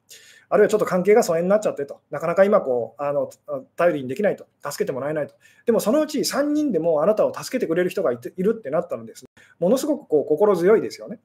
[0.50, 2.02] あるいはちょっと関係が疎遠になっちゃってと。
[2.10, 3.30] なかなか今こう、あの
[3.76, 4.48] 頼りにできないと。
[4.64, 5.36] 助けてもらえないと。
[5.66, 11.20] でもそのうち3人でもあなたを助けてくれる人がいているってなったのです、ね、ものすごくこう心強いですよね。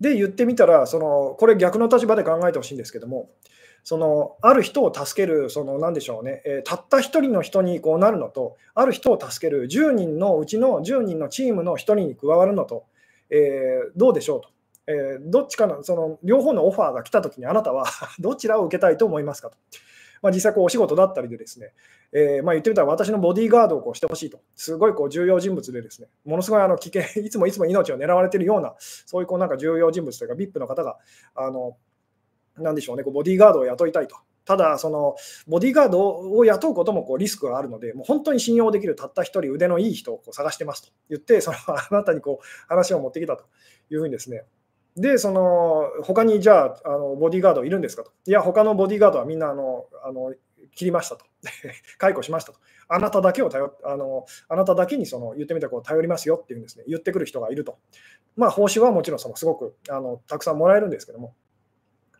[0.00, 3.30] で言ってみたらその、これ逆の立場で考えてほしいんですけども、
[3.88, 12.86] そのある人を助ける、その何でしょうね、えー、たった1人の人にこうなるのと、ある人を助ける10人のうちの10人のチームの1人に加わるのと、
[13.30, 14.48] えー、どうでしょうと。
[14.88, 17.86] えー、どっちかの、その両方のオファーが来たときに、あなたは
[18.18, 19.56] どちらを受けたいと思いますかと。
[20.20, 21.72] まあ、実際こうお仕事だったりでですね、
[22.10, 30.96] えー、まあ、言ってみたら私のボディーガードをこうしてほしいと、すごいこう重要人物でですね、ものすごいあの危険、いつもいつも命を狙われているような、そういうこうなんか重要人物というか、VIP の方が、
[31.36, 31.76] あの
[32.58, 34.16] なんでしょうね、こうボディーガードを雇いたいと。
[34.44, 35.16] ただ、その
[35.48, 43.44] ボディーガードを雇うこともこうリスクがあるので、もう本当に信用できるたった一人腕のいい人をこう探してますと言って、その あなたにこう話を持ってきたと
[43.90, 44.44] いうふうにですね。
[44.96, 48.12] で、その他にじゃああのボディーガードいるんですかと。
[48.26, 50.32] いや、他のボディーガードはみんなあのあの
[50.74, 51.24] 切りましたと。
[51.98, 52.58] 解雇しましたと。
[52.88, 57.78] あなただけを頼あのあなただけにその言ってみたらこう頼りますよっていうんですね、言ってくる人がいると。
[58.36, 61.34] まあ、報酬はもちろんそのすごくあのたくさんもらえるんですけども、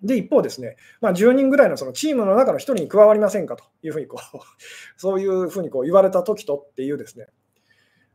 [0.03, 4.39] で、一方ですね、まあ、10人ぐらいのそのチームの中の1人に加わりませんかというふうにこう、
[4.97, 7.27] そういうふうにこう言われた時とっていうですね、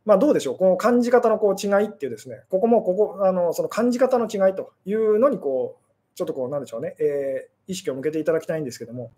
[0.04, 9.12] まあ、どうでしょう、この感じ方のこう違いっていうですね、ここもここあのその感じ方の違いというのにこう、ちょっとこう、なんでしょうね、えー、意識を向けていただきたいんですけども、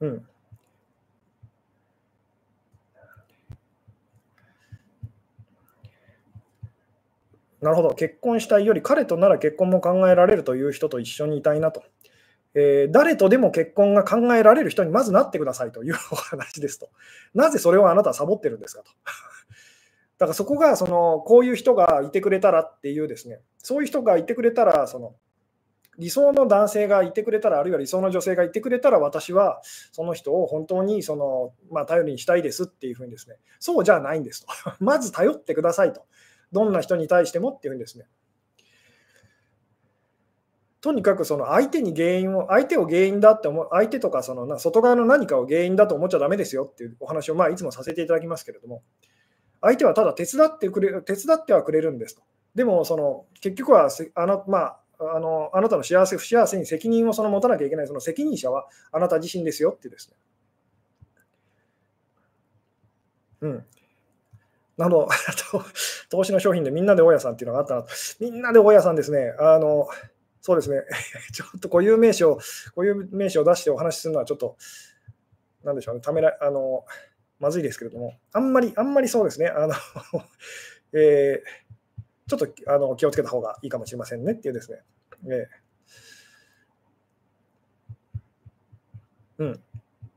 [0.00, 0.26] うん。
[7.60, 11.82] なるほど、結婚したいより彼となら結婚も考えられるという人と一緒にいたいなと。
[12.54, 16.88] えー、誰とでも結婚が考えられる人にまずなってくださいというお話ですと。
[17.34, 18.90] なぜそれをあなたはサボってるんですかと。
[20.18, 25.14] だからそこがそのこういう人がいてくれたらっていうですね、そういう人がいてくれたら、その
[25.98, 29.60] 理想の男性がいてくれたら、あるいは理想の女性がいてくれたら、私は
[29.92, 34.48] その人を本当にその、まあ、頼りにしたいですっていうふうにですね、そうじゃないんですと。
[34.80, 36.04] まず頼ってくださいと。
[36.52, 38.06] どんな人に対してもっていうんですね。
[40.80, 48.82] とにかくその相手に原因を、相手を原因だって思う、相手とかその外側の何かを原因だと思っちゃだめですよっていうお話をまあいつもさせていただきますけれども、
[49.60, 52.22] 相手はただ手伝ってくれ、手伝ってはくれるんですと。
[52.54, 54.80] でもその結局はあの、まあ、
[55.16, 60.16] あのあなたの幸せ、不幸せに責任をその持たなきゃいけない、その責任者はあなた自身ですよってですね。
[63.40, 63.64] うん。
[64.76, 65.08] なの、
[66.10, 67.88] 投資の商品でみんなで大家さんっていうのがあったなと。
[68.20, 69.34] みんなで大家さんですね。
[69.38, 69.88] あの、
[70.40, 70.82] そうですね。
[71.32, 72.38] ちょっと固有名詞を、
[72.74, 74.56] 固有名詞を出してお話しするのはちょっと、
[75.64, 76.00] なんでしょうね。
[76.00, 76.84] ためら、あの、
[77.38, 79.48] まずいですけれども、あんまり、あんまりそうですね。
[79.48, 79.74] あの、
[80.92, 81.66] えー、
[82.28, 84.82] ちょっとあの気をつけた方がいいかもしれませんねっていうですね。
[85.26, 89.62] えー、うん。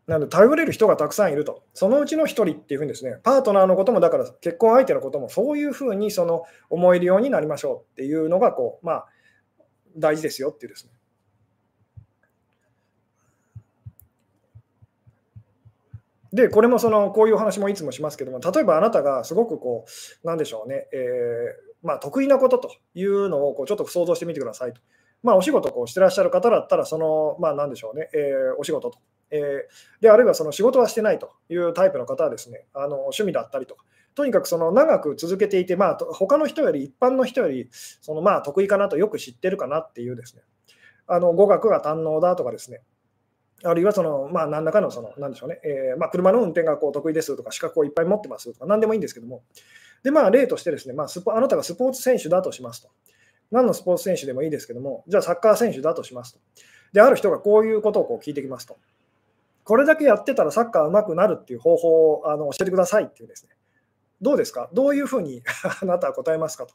[0.10, 1.62] なので、頼れる人がたくさんいると。
[1.76, 9.08] そのうちの1人っていうふうにですね、パートナーのことも、だから結婚相手のことも、そういうふうにその思えるようになりましょうっていうのが、こう、まあ、
[9.96, 10.92] 大事ですよっていうですね。
[16.34, 19.86] で、これもその、こういう話もいつもしますけども、例えばあなたがすごくこ
[20.24, 24.82] う、なんでしょうね、えー、まあ、得意なことというのをこうちょっと想像してみてくださいと。
[25.22, 29.00] まあ、お仕事をしてらっしゃる方だったら、その、まあ、なんでしょうね、えー、お仕事と
[29.32, 40.42] えー、であるいはその仕事はしてないというタイプの方はですねあの趣味だったりとかとにかくその長く続けていて、まあ、他の人より、一般の人よりそのまあ得意かなとよく知ってるかなっていうですね、
[41.08, 42.82] あの語学が堪能だとかですね、
[43.64, 49.44] あるいはその、まあ、何らかのその、なんでしょうね、えー、まあ、車の運転がこう得意ですとか、資格をいっぱい持ってますとか、何でもいいんですけども、
[50.04, 52.90] で、まあ、例としてですね、まあ、スポあなたがスポーツ選手だとしますと。
[53.52, 56.40] 何のスポーツ選手でもいいですけども、じゃあサッカー選手だとしますと。
[56.94, 58.78] で、ある人がこういうことをこう聞いてきますと。
[59.64, 63.52] これだけやってたらサッカー上手くなるっていう方法をあの教えてくださいっていうですね。
[64.22, 64.70] どうですか？
[64.74, 65.42] どういうふうに
[65.82, 66.74] あなたは答えますかと。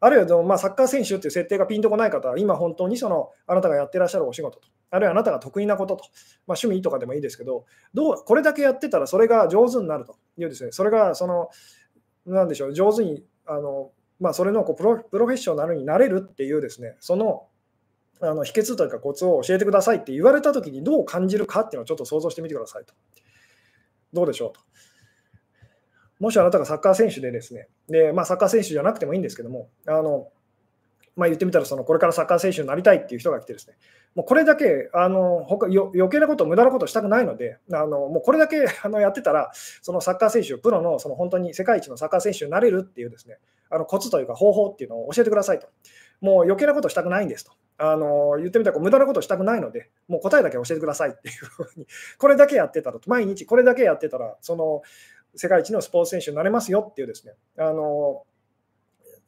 [0.00, 6.04] あるいはでも、まあ、サッカー選手っていう設定がピンとこない方は、今本当にそのあなたがやってらっしゃるお仕事と、あるいはあなたが得意なことと、
[6.46, 7.64] まあ、趣味とかでもいいですけど、
[7.94, 11.48] どうこれだけやってたらそれが上手になるというですね、それがその、
[12.26, 17.46] なんでしょう、上手に、あのまあ、それのこうプロプロフェッショナルになれるっていうですね、その
[18.20, 22.94] あの秘訣というかコツを教えてくださいって言われたときにどう感じるかっていうのをちょっと想像してみてくださいと。
[24.12, 24.60] どうでしょうと。
[26.20, 30.28] もしあなたがサッカー選手でですね、でまあ、サッカー選手じゃなくてもいいんですけども、あの
[31.16, 33.76] まあ、言ってみたらその、これからサッカー選手になりたいっていう人が来てですね、
[34.14, 39.50] もうこれだけあの他よ余計なこと、無駄なことしたくないので、あのもうこれだけあのやってたら、
[39.82, 43.38] そのサッカー選手、プロのその本当に世界一のサッカー選手になれるっていうですね、
[43.70, 45.68] あのコツというか方法っていうのを教えてくださいと。
[46.20, 47.52] もう余計なことしたくないんですと。
[47.76, 51.86] あの言ってみたら無駄なことしたくないので、もう答えだけ教えてくださいっていうふうに、
[52.18, 54.82] これだけやってたら、毎日これだけやってたら、その
[55.34, 58.24] 世界一のスポーツ選手になれますよっていうですね、あの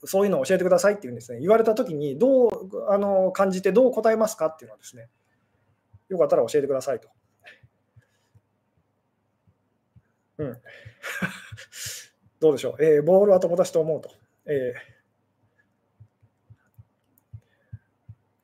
[0.05, 5.09] そういうのを教えてくださいっていうんですね、言われたときにどうあの感じてどう答えますかっていうのはですね、
[6.09, 7.09] よかったら教えてくださいと。
[10.39, 10.57] うん。
[12.39, 14.11] どうでしょう、えー、ボールは友達と思うと。
[14.45, 14.96] えー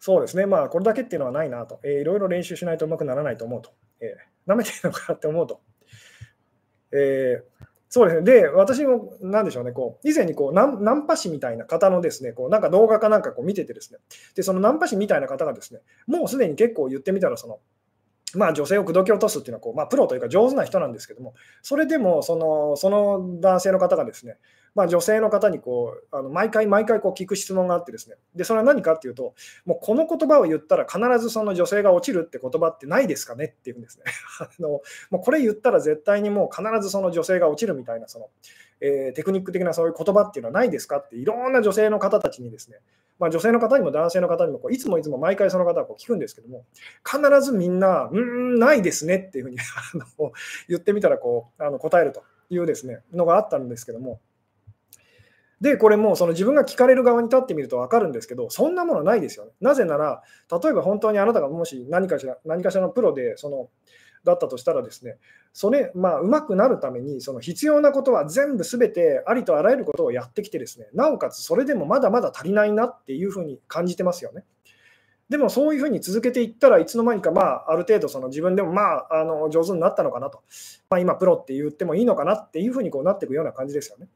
[0.05, 5.61] そうですね、まあ、これだけっていうのはないなと、えー、いろいろ練習しないとうまくならないと思うと、えー、舐めてるのかって思うと、
[6.93, 14.01] えー、そうですね、で、私も、なんでしょうね、こう以前にこうナンナンパ師みたいな方のですね、こうなんか動画かなんかこう見ててですね、
[14.35, 15.79] で、そのナンパ師みたいな方がですね、
[16.09, 17.61] もうすでに結構言ってみたら、その、
[18.35, 24.39] まあ、女性を口説き落とすっていうのはこう、まあ、プロというか上手な人なんですけども、それでもそのその男性の方がですね、
[24.75, 34.05] まあ、女性の方にこうあの毎回毎回こう聞く質問があってですね、でそれは何かっていうと、もうこの言葉を言ったら必ずその女性が落ちるって言葉ってないですかねっていうんですね。
[34.41, 34.81] あの
[35.11, 38.31] もうこれ言ったら絶対にもう必ずその女性が落ちるみたいなその、
[38.81, 42.79] えー、テクニック的なそういう言葉っていうのはないですかっていろんな女性の方たちにですね、
[43.23, 46.65] まあ、女性の方にも男性の方にもこういつもいつも毎回その方はこう聞くんですけども、
[47.09, 49.59] 必ずみんな、うん、ないですねっていうふうに
[50.69, 54.21] 言ってみたらこうあの答えるというですねのがあったんですけども、
[55.61, 59.53] で、これもその自分が聞かれる側に立ってみると分かるんですけど、そんなものないですよね。
[59.61, 63.69] なぜなら、例えば本当にあなたがもし何かしら何かしらのプロでその
[64.25, 65.19] だったとしたらですね、
[65.53, 74.45] それ、まあ、うまくなるために、その必要なことは全部すべてありとあらゆることをやってきてですね、なおかつそれでもまだまだ足りないなっていうふうに感じてますよね。
[75.29, 80.43] でもそういうふうに続けていったらいつの間にか、まあ、ある程度その自分でも、まあ、あの上手になったのかなと、
[80.91, 84.09] まあ、今プロって言ってもいいのかなっていうふうにこうなっていくような感じですよね。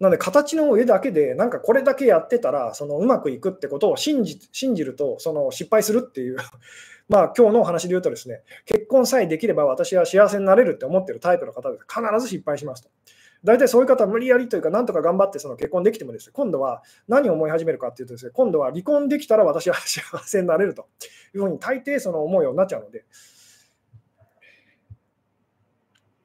[0.00, 6.38] なので、形の上だけで、なんかこれだけやってたら、そのうまくいくってことを信じ信じると、その失敗するっていう、
[7.10, 11.84] まあ今日のお話で言うとですね、結婚さえできれば私は幸せになれるって思ってるタイプの方です。
[11.88, 12.88] 必ず失敗しますと。
[13.42, 20.86] 大体そういう方は無理やりというか、なんとか頑張ってその結婚できてもですね、今度は何を思い始めるかっていうとですね、今度は離婚できたら私は幸せになれると
[21.34, 23.04] いうふうに大抵その思うようになっちゃうので、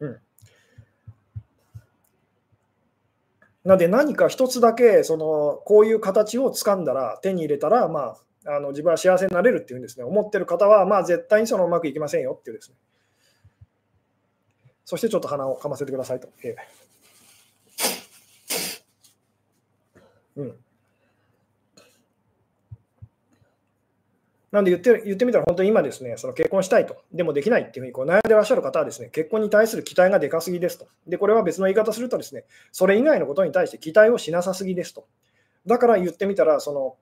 [0.02, 0.20] うん
[3.64, 12.76] なので何か一つだけそのこういう形を掴んだら手に入れたら、まあ、あの自分は幸せになれるっていうんですね思ってる方は、まあ、絶対にそのうまくいきませんよっていうですね
[14.86, 16.30] そしてちょっと鼻をかませてくださいと。
[16.44, 20.56] えー、うん
[24.56, 30.88] なんで言って言ってみたら、本当に今ですね、その結婚したいと、でもできないっていうふうにこう悩んでらっしゃる方はですね、結婚に対する期待がでかすぎですと。
[31.08, 35.08] で、これは別の言い方するとですね、それ以外のことに対して期待をしなさすぎですと。
[35.66, 36.96] だから言ってみたら、その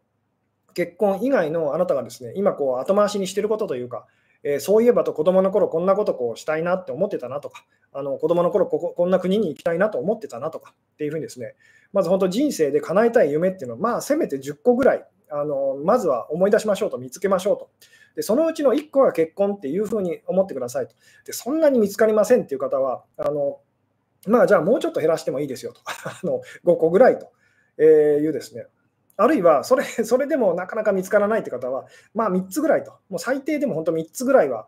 [0.74, 4.06] 結婚以外のあなたがですね、今こう後回しにしてることというか、
[4.44, 11.56] えー、そういえばと子供の頃こんなことこうしたいなって思ってたなとか、あの子供の頃こここんな国に行きたいなと思ってたなとかっていうふうにですね、
[11.94, 17.70] まず本当人生で叶えたい夢っていうのは、まあせめて10個ぐらいあのまずは思い出しましょうと、見つけましょうと。
[18.16, 20.96] でそのうちの1個が結婚っていうふうに思ってくださいと。
[21.26, 23.60] でそんなに見つかりませんっていう方は、あの
[24.28, 25.82] まあ、じゃあもうちょっと減らしてもいいですよと。
[26.06, 27.32] あの5個ぐらいと
[27.78, 28.68] えいうですね。
[29.18, 32.92] あるいはそれ、 それでもなかなか見つからないって方は、まあ3つぐらいと。
[33.10, 34.68] もう最低でも本当3つぐらいは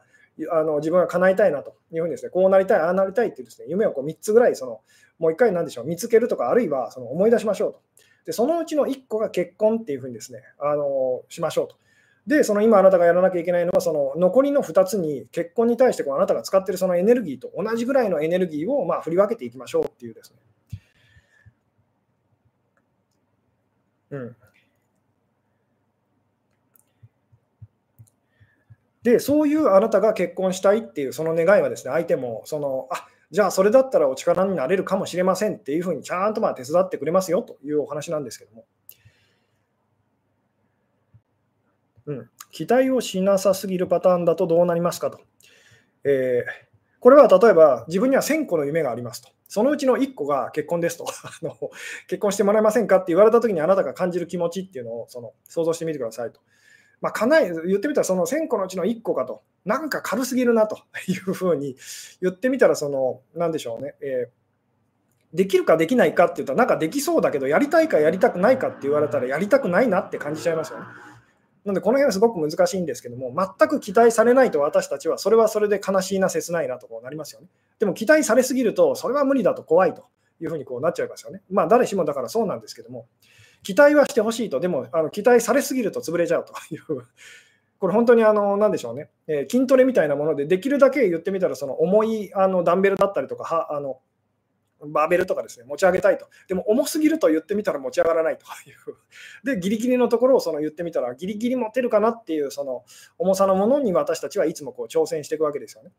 [0.51, 4.81] あの自分が叶えたいなというふうにですね、こうなりたい、ああなりたいっていうですね、夢をこう3つぐらいその、
[5.17, 7.79] もう1回なんでしょう、見つけるとか、あるいはその思い出しましょうと。
[8.25, 11.77] で、そのうちの1個が結婚っていうふうにですね、あのしましょうと。
[12.27, 20.39] で、その今あなたがやらなきゃいけないのは、その残りの2つに結婚に対してこうあなたが使っているそのエネルギーと同じぐらいのエネルギーをまあ振り分けていきましょうっていうですね。
[29.03, 38.65] で、そういうあなたが結婚したいっていうその願いはですね、相手もその、あじゃあそれだったらお力になれるかもしれませんっていうふうにちゃんとまあ手伝ってくれますよというお話なんですけども。
[42.07, 45.19] うん、期待をしなさすぎるパターンだとどうなりますかと。
[46.03, 46.64] えー、
[47.05, 49.29] これは例えば自分には1000個の夢がありますと。
[49.47, 51.55] そのうちの1個が結婚ですと あの。
[52.07, 56.39] 結婚してもらえませんかって言われたときにあなたが感じる気持ちっていうのをその想像してみてくださいと。
[57.01, 59.43] まあ、かなり言ってみたらその1000個のうちの1個かと。
[59.65, 61.75] なんか軽すぎるなと いうふうに
[62.23, 63.93] 言ってみたら、その、なんでしょうね。
[64.01, 64.45] えー
[65.35, 70.85] できるかできないかって言ったら、なんかできそうだけど、やりたいかやりたくないかって言われたら、やりたくないなって感じちゃいますよね。
[71.65, 77.47] なので、この辺はすごく難しいんですけども、全く期待されないと私たちは、それはそれで悲しいな、切ないなとこうなりますよね。
[77.79, 80.05] でも、期待されすぎると、それは無理だと怖いと
[80.39, 81.41] いうふうにこうなっちゃいますよね。
[81.49, 83.07] まあ、誰しもだからそうなんですけども、
[83.63, 86.83] 期待はしてほしいと、でもあの期待されすぎると潰れちゃうという
[87.79, 93.99] これ本当にあの、なでしょうね、えー、筋トレみたいなもので、できるだけ言ってみたら、その重いあのダンベルだったりとか、はあの
[94.87, 96.27] バーベルとかですね、持ち上げたいと。
[96.47, 98.97] でも重すぎると言ってみたら持ち上がらないという。
[99.43, 102.83] で、ギリギリのところをその言ってみたら、ギリギリ持てるかなっていうその
[103.17, 105.91] 重さのものに私たちはいつもこう挑戦していくわけですよね。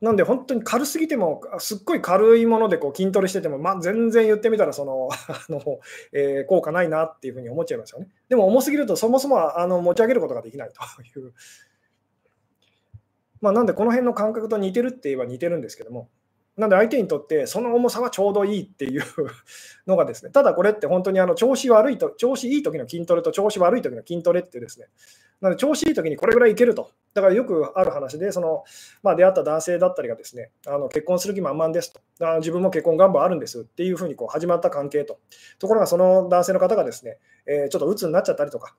[0.00, 5.80] なんで本当に軽すぎても、すっごい軽いものでこう筋トレしてても、まあ、全然言ってみたらその あの、
[6.12, 8.08] えー、効果ないなっていうふうに思っちゃいますよね。
[8.28, 11.32] でも重すぎるとそもそもあの持ち上げることができないという。
[13.46, 16.08] まあ、なんでこの辺の感覚と似てるって言えば似てるんですけども、
[16.56, 19.04] なんで相手にとってその重さはちょうどいいっていう
[19.86, 24.86] のがですね、ただこれって本当にあの調子悪いと、調子いい時の筋トレと調子悪い時の筋トレってですね、
[25.40, 26.90] なので調子いい時にこれぐらいいけると。
[27.14, 28.64] だからよくある話で、その
[29.04, 32.00] まあ、出会った男性だったりがですね、あの結婚する気満々ですと。
[32.26, 35.20] あ自分も結婚願望あるんですっていうふうにこう始まった関係と。
[35.60, 38.74] ところがその男性の方がですね、えー、ちょっと鬱になっちゃったりとか、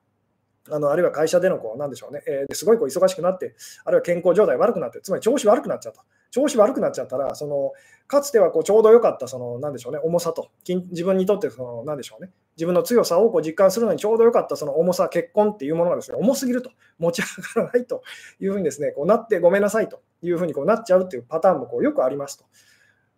[0.70, 3.56] あのあるいは会社でのこうなんでしょうね、えー、すごいこう忙しくなって、
[3.86, 6.04] あるいは健康状態悪くなって、つまり調子悪くなっちゃった。
[6.30, 7.72] 調子悪くなっちゃったら、その
[8.08, 18.04] かつてはこうちょうど良かったそのなんでしょう、ね、重さと、自分にとってそのなんでしょうね、自分の強さをこう実感するのにちょうど良かったその重さ、結婚っていうものがですね重すぎると、持ち上がらないと
[18.40, 22.46] いうふうにですねこうなってごめんなさいというふうにこうなっちゃうっていうパターンもこうよくありますと。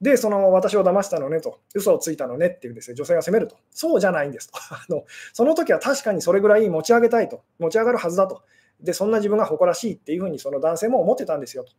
[0.02, 5.04] で、その私を騙したのねと、嘘をついたのねっていうですね女性が責めると、そうじゃないんですと あの。
[5.34, 8.42] その時は確かにそれぐらい持ち上げたいと、持ち上がるはずだと。
[8.80, 11.74] で、そんな自分が誇らしいっていうふうにその男性も思ってたんですよと。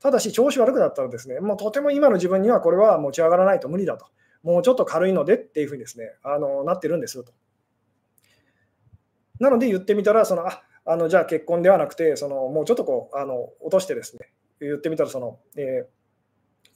[0.00, 4.06] ただし、調子悪くなったらですね、もうとても今の自分にはこれは持ち上がらないと無理だと。
[4.42, 7.32] もうちょっと軽いのでっていうふうにですね、あのなってるんですよと。
[9.38, 15.99] なので言ってみたら、そのああのじゃあ結婚ではなくて、そのもうちょっとこうあの落としてですね、言ってみたらその、えー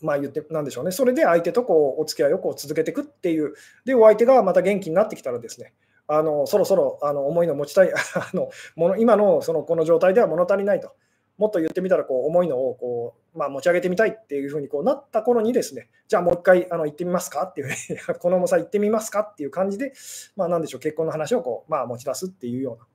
[0.04, 5.72] まあ言って、なんでしょうね、それで相手とこうお付き合いをこう続けていくっていう、で、お相手がまた元気になってきたらですね、
[6.06, 10.92] あのそろそろあの思いの持ちたい あのもの、今のそのこの状態では物足りないと、
[11.38, 17.44] もっと言ってみたらこう重いのをこう、まあ、持ち上げてみたいっていうふうにこうなった頃にですね、じゃあもう一回あの行ってみますか？
[17.44, 17.68] っていう、
[18.20, 19.20] この重さ行ってみますか？
[19.20, 19.94] っていう感じで、
[20.36, 22.86] まあ、なんでしょう、結婚の話をこう、まあ、持ち出すっていうような、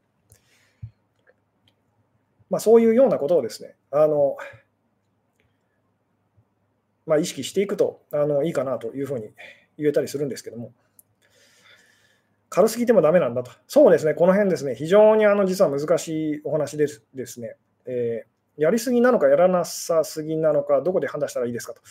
[2.50, 4.38] まあ、そういうようなことをですね、あの
[7.10, 9.32] まあ、意識していくとあのいいかなというふうに
[9.78, 10.72] 言えたりするんですけども。
[12.52, 13.52] 軽すぎてもダメなんだと。
[13.68, 17.56] そうですね、この辺ですね、非常にあの実は難しいお話ですですね、
[17.86, 21.82] えー、やりすぎなのかやらなさすぎなのか、どこで判断したらいいですかと。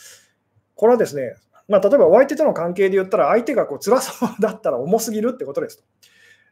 [0.75, 1.35] これはですね、
[1.69, 5.83] まあ、例えばお相手との関係で言ったら、相手がこう辛そうだったら重すぎるってことですと。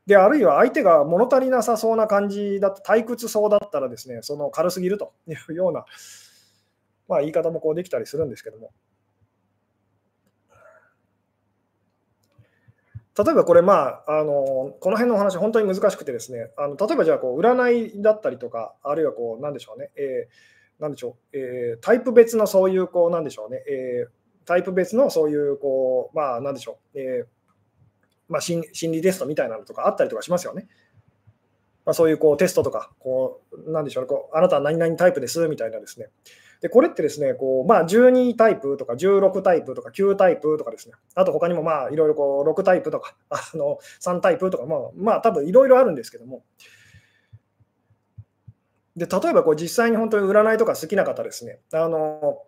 [0.05, 5.85] で、あるいは相手が物足りなさそうな感じだと、退屈そうだったらですね、その軽すぎるというような
[7.07, 8.71] まあ、言い方もこうできたりするんですけども。
[13.17, 24.09] 例えばこれ、まあ、あのこの辺のお話、本当に難しくてですね、あの例えばじゃあこう、占いだったりとか、あるいはこう、なんでしょうね、えー、なんでしょう、えー、タイプ別のそういう、こう、なんでしょうね、えー、
[24.45, 27.27] タイプ別のそういう、こう、まあ、なんでしょう、えー
[28.29, 30.67] まあ、心理テストみたいなのとかあったりとかしますよね。
[31.85, 36.09] まあ、そういうこうテストとか、こう、なんでしょうね、こうあなたは何々タイプですみたいなですね。
[36.61, 46.43] で、これってですね、こうまあ、12タイプとか16タイプとか9タイプとかですね、あと他にもまあいろいろこう6タイプとか あの3タイプとか、まあ、まあ多分いろいろあるんですけども、
[48.95, 52.43] で例えばこう実際に本当に占いとか好きな方ですね、あの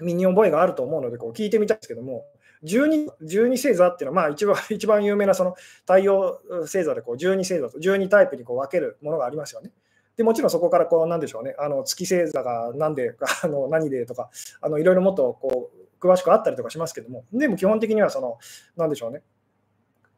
[0.00, 2.26] 身に覚えがあると思うのでこう聞いてみたいんですけども、
[2.64, 9.70] 12, 12星座っていうのは、まあ、一番 一番有名なその太陽星座でこう12星座と12タイプにこう分けるものがありますよね。
[10.16, 18.38] でもちろんそこからこうなんでしょうね、あの月星座が何で あの何でとか、あのいろいろもっとこう詳しくあったりとかしますけども、でも基本的にはその、
[18.76, 19.22] なんでしょうね、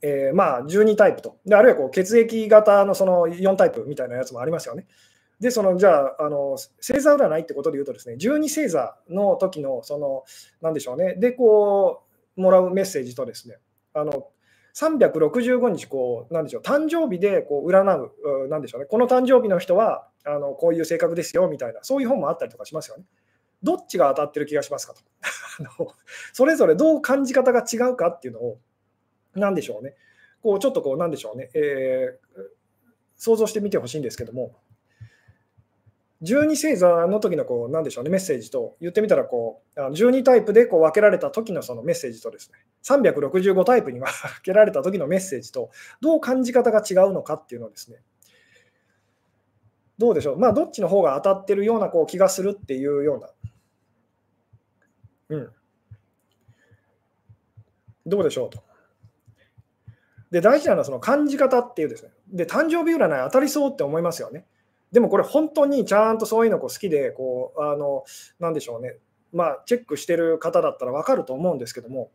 [0.03, 4.86] えー、まあ12タイプと、であるいはこう血液型のその4タイプみたいなやつもありますよね。
[5.40, 10.24] で、そのじゃあ、あの星座占いってことで言うとですね、12星座の時の、その、
[10.61, 12.03] なんでしょうね、で、こ
[12.36, 13.59] う、もらうメッセージとですね、
[13.94, 14.28] あの
[14.75, 23.05] 365日こう、なんでしょう、誕生日でこう占う、なんでしょうね、この誕生日の人はあのこういう性格ですよみたいな、そういう本もあったりとかしますよね。
[23.62, 25.03] どっちが当たってる気がしますかと。
[26.33, 28.59] それぞれどう感じ方が違うかっていうのを、
[29.35, 29.97] なんでしょうね、
[30.43, 32.43] こうちょっとこう、なんでしょうね、えー、
[33.16, 34.55] 想像してみてほしいんですけども、
[36.23, 44.09] 12星座の時のこう、なんでしょうね、メッセージと、言ってみたらこう、12タイプでこう分けられた時のそのメッセージとですね、365タイプに分
[44.43, 47.99] けられた時のメッセージと、どう感じ方が違うのかっていうのをですね、
[49.97, 53.21] どうでしょう、まあ、どっちの方が当たってるようなこう気がするっていうよう
[55.31, 55.51] な、うん、
[58.07, 58.62] どうでしょうと。
[60.31, 64.47] で、大事なのはその感じ方っていうですね、で、誕生日占い当たりそうって思いますよね。
[64.93, 68.05] でもこれ本当にちゃんとそういうのこう好きで、こう、あの、
[68.39, 68.97] なんでしょうね、
[69.32, 72.11] まあ、チェックしてる方だったら分かると思うんですけども、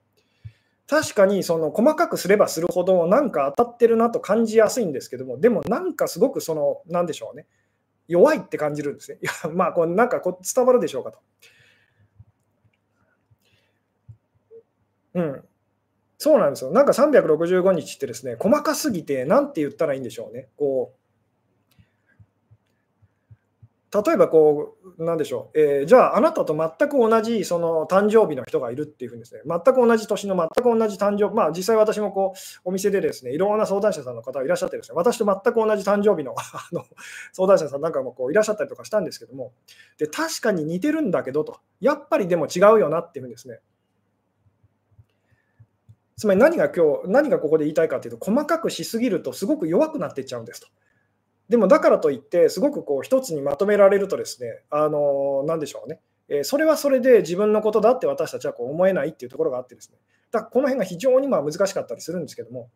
[0.88, 7.48] 確かにその細かくすればするほどなんか当たってるなと感じやすいんですけども、でもなんかすごくその、なんでしょうね、
[8.08, 9.18] 弱いって感じるんですね。
[9.22, 11.20] いや まあ、こうなんかこう伝わるでしょうかと。
[15.16, 15.44] うん。
[16.18, 16.72] そうなんですよ。
[16.72, 20.50] なんか365日ってですね、細かすぎて、なんて言ったらいいんでしょうね。
[20.58, 21.03] こう
[23.94, 36.86] 例えばこう、なんでしょう、えー、じゃあ、あなたと全く同じその誕生日の人がいるっていうふうにですね、全く同じ年の全く同じ誕生日、まあ、実際私もこうお店でですね、いろんな相談者さんの方がいらっしゃってですね、私と全く同じ誕生日の あの
[37.34, 39.54] 相談者さんなんかもこういらっしゃったりとかしたんですけども、
[40.00, 43.60] で確かに似てるんだけどと、やっぱりでも違うよなっていうふうにですね、
[46.18, 50.68] つまり何が今日、何がここで言いたいかというと、細かくしすぎるとすごく弱くなっていっちゃうんですと。
[51.50, 59.98] でもだからといって、すごくこう一つにまとめられるとですね、あの何でしょうね、えー、それはそれで自分のことだって私たちはこう思えないっていうところがあってですね、
[60.32, 62.70] だこの辺が非常にまあ難しかったりするんですけども、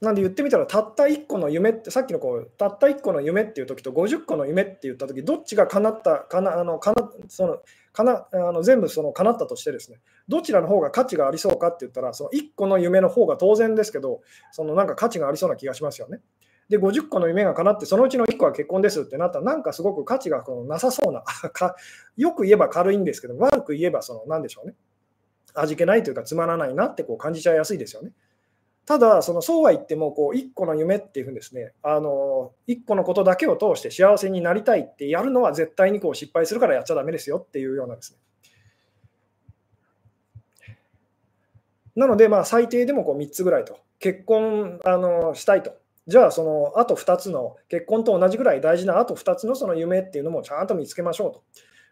[0.00, 7.58] なんで言ってみたら、たった1個の夢って、さっきのこう、たった1個の夢っていう時と50個の夢って言った時、どっちが叶った、かなあのかなその
[7.92, 14.20] かなあの全部その叶ったとしてですね、どちらの方が価値がありそうかって言ったら、その1個の夢の方が当然ですけど、
[14.52, 16.20] そのなんか価値がありそうな気がしますよね。
[16.68, 21.74] で、50個の夢が叶って、そのうちの1個は結婚ですってなったら、なんかすごく価値がこのなさそうな か、
[22.16, 24.76] よく言えば軽いんですけど、悪く言えば、その、なんでしょうね。
[25.54, 28.12] 味気ないというか、つまらないなってこう感じちゃいやすいですよね。
[28.90, 38.18] ただ、そのそうは言っても、こう1個の夢っていうふうにですね、あの1個のことだけを通して幸せになりたいってやるのは絶対にこう失敗するからやっちゃだめですよっていうようなですね。
[41.94, 45.72] なので、まあ、最低でもこう3つぐらいと、結婚あのしたいと。
[46.08, 51.44] じゃあ、そのあと2つの、結婚と同じぐらい大事なあと2つのその夢っていうのもちゃんと見つけましょうと。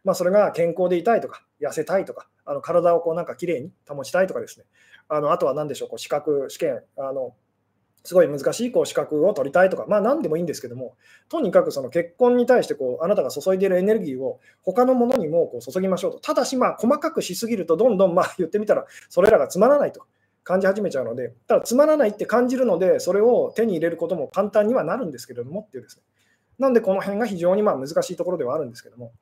[0.02, 4.64] まあ、それが健康でいたいとか、痩せたいとか、あの体をこうなんかきれいに保ちたいとかですね、
[5.08, 7.34] あのあとは何でしょう、こう資格、試験、あの
[8.04, 10.96] すごい難しいこう資格を取りたいとか、まあ何でもいいんですけども、
[11.28, 16.20] とにかくその結婚に対してこうあなたが注いでいるエネルギーを他のものにもこう注ぎましょうと。
[16.20, 20.06] ただし、まあ細かくしすぎると、どんどんまあ言ってみたら、それらがつまらないと
[20.44, 26.02] 感じ始めちゃうので、ただつまらないって感じるので、それを手に入れることも簡単にはなるんですけれどもっていうですね。
[26.58, 29.12] なんでこの辺が非常にまあ難しいところではあるんですけども。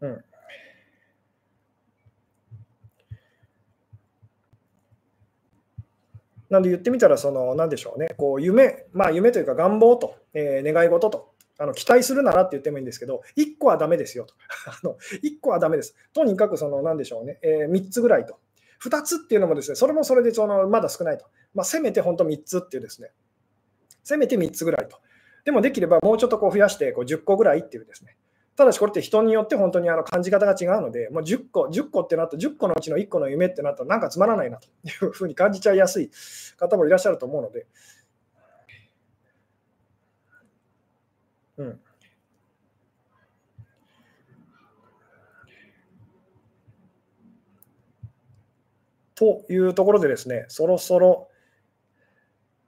[0.00, 0.24] うん。
[6.50, 14.34] なんで言ってみたら、その、なんでしょうね、こう夢、まあ夢というか願望と、えー、願い事と、あの期待するならって言ってもいいんですけど、1個はダメですよと。
[14.66, 15.94] あの1個はダメです。
[16.12, 18.38] とにかく、その、なんでしょうね、えー、3つぐらいと。
[18.84, 21.26] 2つっていうのもですね、それもそれでそのまだ少ないと。
[21.54, 23.10] まあ、せめて本当3つっていうですね、
[24.04, 24.98] せめて3つぐらいと。
[25.44, 28.16] でもできればもうちょっとこう増やしてこう10個ぐらいっていうですね、
[28.56, 36.10] ただしこれって人によって本当にあの感じ方が違うので、もう10個、10個ってなった、10個のうちの1個の夢ってなったらなんかつまらないなというふうに感じちゃいやすい
[36.56, 37.66] 方もいらっしゃると思うので、
[41.58, 41.80] うん。
[49.14, 51.28] というところでですね、そろそろ、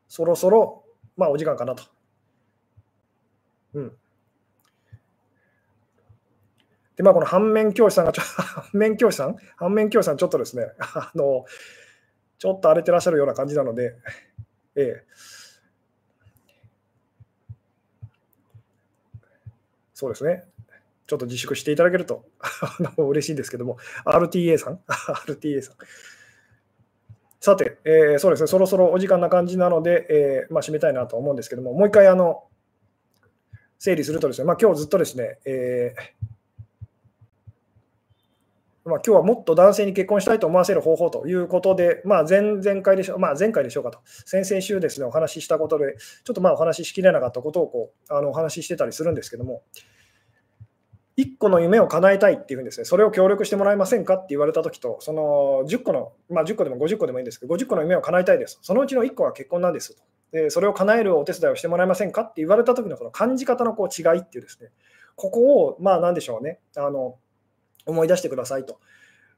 [0.09, 0.85] そろそろ、
[1.17, 1.85] まあお時間かなと。
[3.75, 3.98] うん。
[6.99, 9.37] で、まあ、この反面教師さんがちょ、 反面教師さん？
[9.57, 11.47] 反面教師さん、ちょっとですね、 あの、
[12.39, 13.95] ちょっと荒れてらっしゃるような感じなので、
[14.75, 15.05] ええ。
[19.95, 20.43] そうですね。
[21.07, 22.29] ちょっと自粛していただけると
[22.99, 25.77] 嬉しいんですけども、RTA さん ?RTA さん。
[27.41, 32.49] さて、えー、そうですね、そろそろお時間な感じなので、えー、まあ、締めたいなと思うんですけども、もう一回あの
[33.79, 36.38] 整理するとですね、まあ、今日ずっとですね、えー
[38.89, 49.63] まあ、今日はもっと男性に結婚したいと思わせる方法ということで、まあ、前々回でしょう、まあ、前回でしょうかと、先々週ですね、お話ししたことで、ちょっとまあお話ししきれなかったことをこうあのお話ししてたりするんですけども、
[51.19, 58.61] 1個の夢を叶えたいっていうふうにですね、それを協力してもらえませんかって言われたときと、その10個の、まあ、10個でも50個でもいいんですけど、50個の夢を叶えたいです。
[58.63, 60.03] そのうちの1個は結婚なんですと。
[60.31, 64.71] でそれを叶えるお手伝いをしてもらえませんかって言われたときのこの感じ方のこう違いっていうですね、
[65.17, 67.17] ここを、まあ、なんでしょうね、あの
[67.89, 68.79] 思い出してくださいと。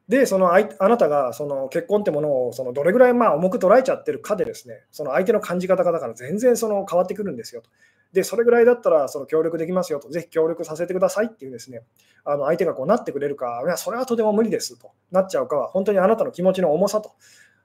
[0.09, 7.71] で、そのああなたがその結婚ってものをそのどれぐらいまあ重く捉えちゃってるかでですね、その相手の感じ方がだから全然その変わってくるんですよと。
[8.13, 11.83] で、それぐらいだったらその協力できますよと、ぜひ協力させてくださいっていうですね、
[12.25, 17.13] あの相手がこうなってくれるか、いや、それはとても無理ですとなっちゃうかは、本当にあなたの気持ちの重さと。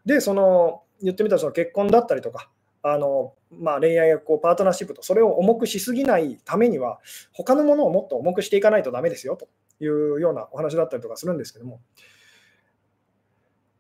[0.05, 2.51] で、その言ってみたらその結婚だったりとか、
[2.83, 6.99] あのまあ、恋愛やこうパートナーシップと、それを重くしすぎないためには、
[7.33, 9.47] 他のものをもっと重くしていかないとだめですよと
[9.80, 11.82] いうようなお話だったりとかするんですけども、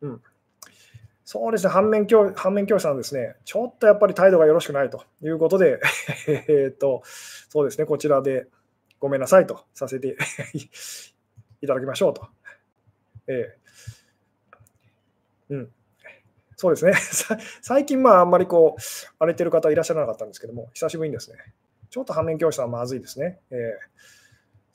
[0.01, 0.21] うん、
[1.23, 5.79] そうですね、反面教反面教師さんですね、ちょっとやっぱり態度がよろしくないということで、
[6.47, 7.01] えっと、
[7.49, 8.47] そうですね、こちらで
[8.99, 10.17] ごめんなさいとさせて
[11.61, 12.27] いただきましょうと。
[13.27, 15.73] えー、うん、
[16.55, 16.93] そうですね、
[17.61, 18.81] 最近、まあ、あんまりこう、
[19.17, 21.37] 荒れてる方いらっしゃらなかったんですけども、久しぶりにですね、
[21.89, 23.39] ちょっと反面教師さんはまずいですね。
[23.49, 23.59] えー、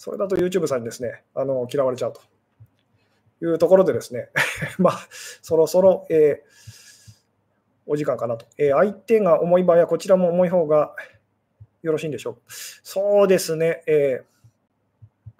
[0.01, 2.23] それだと YouTube さんにですね、あの嫌われちゃうと。
[3.43, 4.31] いうところでですね、
[4.79, 6.51] まあ、そろそろ、えー、
[7.85, 8.47] お時間かなと。
[8.57, 10.95] えー、相手が重い場合はこちらも重い方が
[11.83, 12.41] よろしいんでしょうか。
[12.47, 15.31] そうですね、えー、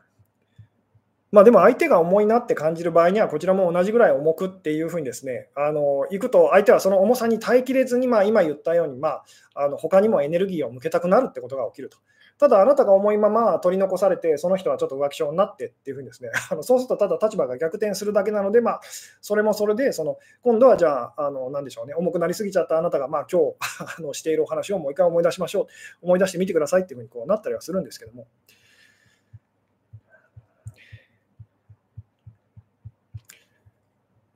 [1.33, 11.97] まあ、でも相手が重いなって感じる場合には、こちらも同じぐらい重くっていうふうにですね、あの行くと相手はその重さに耐えきれずに、まあ、今言ったように、まあ、あの他にもエネルギーを向けたくなるってことが起きると。
[12.41, 18.81] ただ、あなたが思いまま取り残されて、その人はちょっと浮気症になってっていうふうにですね、 あのそうするとただ立場が逆転するだけなので、まあ、
[19.21, 23.57] それもそれで、その今度はじゃあ、あのなんでしょうね、重くなりすぎちゃったあなたが、まあ、今日
[23.99, 25.67] あのしているお話をもう一回思い出しましょう、
[26.01, 28.27] 思い出してみてくださいっていうふうにこうなったりはするんですけども。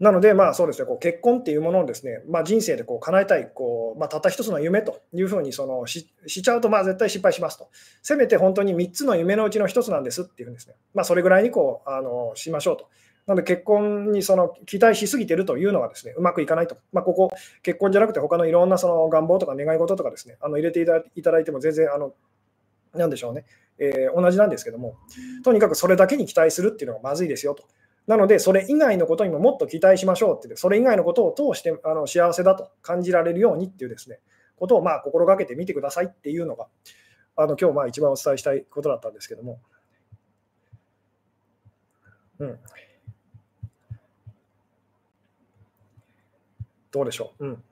[0.04, 7.70] なので、まあそうですね、こう結婚っていうものをですね、まあ、人生でこう叶えたいこう、まあ、たった一つの夢というふうにそのししちゃうと、まあ絶対失敗しますと。
[8.02, 10.74] せめて本当に3つの夢のうちの1つなんですっていうんですね。
[10.92, 12.90] まあ、それぐらいにこうあのしましょうと。
[13.26, 16.76] なので結婚にその期待しすぎてるというのはですね、うまくいかないと。
[16.92, 17.30] まあ、ここ、
[17.62, 22.12] 結婚じゃなくて他のいろんなその願望とか願い事とかですね、あの入れていただいても全然、あの、
[22.92, 23.46] なんでしょうね、
[23.78, 24.96] えー、同じなんですけども、
[25.42, 27.64] とにかくそれだけに期待するっていうのがまずいですよと。
[28.06, 34.20] なので、それ以外のことにももっと期待しましょうってそれ以外のことを通してあの幸せだと感じられるようにっていうですね、
[34.56, 36.66] ことをまあ心がけてみてくださいっていうのが、
[37.36, 39.60] あの今日まあ一番お伝えしたいことだったんですけども。
[42.40, 42.58] うん。
[46.90, 47.46] どうでしょう？
[47.46, 47.64] うん。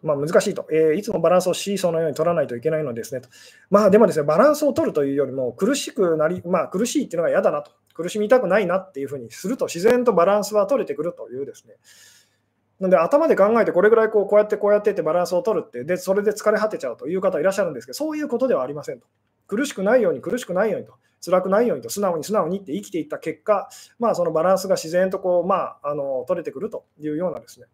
[0.00, 3.28] まあ、難しいと、えー、いつもバランスをシーソーのように取らないといけないのですねと。
[3.68, 7.72] まあでもですね、バランスを取るというよりも苦しくなり、まあ苦しいっていうのが嫌だなと。
[7.98, 11.74] 苦しみたくないなっていうふうにすると自然とバランスは取れてくるというですね。
[12.78, 19.08] なので頭で考えてこれぐらいこうこうやってこうやってってバランスを取るってでそれで疲れ果てちゃうという方いらっしゃるんですけどそういうことではありませんと。
[19.48, 20.94] 苦しくないように苦しくないようにと。
[21.24, 21.90] 辛くないようにと。
[21.90, 23.68] 素直に素直にって生きていった結果、
[23.98, 27.66] まあ、そのバランスが自然とこう、まあ、あの取れてくるというようなですね。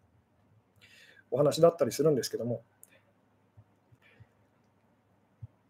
[1.29, 2.63] お話だったりするんですけども。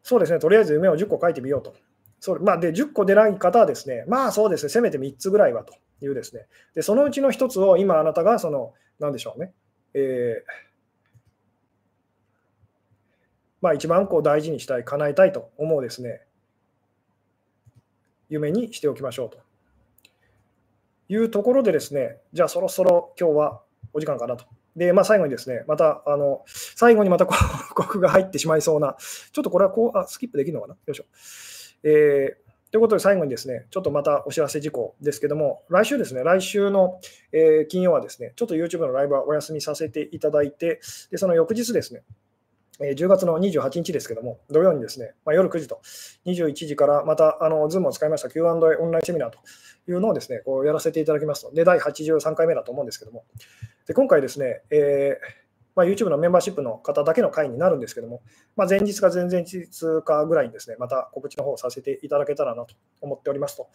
[0.03, 0.39] そうですね。
[0.39, 1.74] とりあえず夢を10個書いてみようと。
[2.26, 9.53] そうまあ、で10個出ない方はですね、まあそうですね、せめて3つぐらいはというですね、でそのうちの1つを今あなたがその、なんでしょうね、
[9.93, 10.51] えー、
[13.61, 16.21] まあ一番こう大事にしたい、叶えたいと思うですね、
[18.28, 19.38] 夢にしておきましょうと。
[21.07, 23.61] いうところでですね、じゃあそろそろ今日は
[23.93, 24.45] お時間かなと。
[24.76, 28.97] で、まあ、最後にですね、また、あの、最後にまた広 告が入ってしまいそうな、
[29.32, 30.73] ちょっとこれはこう、あ、スキップできるのかな？
[30.73, 31.05] よいしょ。
[31.86, 37.00] えー、ということで最後にですね、ちょっとまたお知らせ事項ですけども、来週ですね、来週の、
[37.32, 40.82] えー、金曜はですね、ちょっと YouTube のライブはお休みさせていただいて、
[41.12, 42.02] でその翌日ですね、
[42.82, 45.80] え10月の28日ですけども、土曜にですね、まあ、夜9時と
[46.26, 49.38] 21時からまたあの Zoom を使いました Q&A オンラインセミナーと
[49.88, 53.26] いうのをですね、こうやらせていただきますので、第83回目だと思うんですけども、
[53.88, 55.45] で今回ですね、えー
[55.76, 58.21] まあ、YouTube のメンバーシップの方だけの会になるんですけども、
[58.55, 59.67] まあ、前日か前々日
[60.03, 63.67] かぐらいにですね、また告知の方をさせていただけたらなと思っておりますと。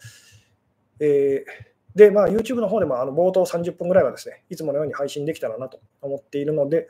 [0.99, 6.87] えーで、まあ、YouTube の方でもあの冒頭30分ぐらいはですね、いつものように配信できたらなと思っているので、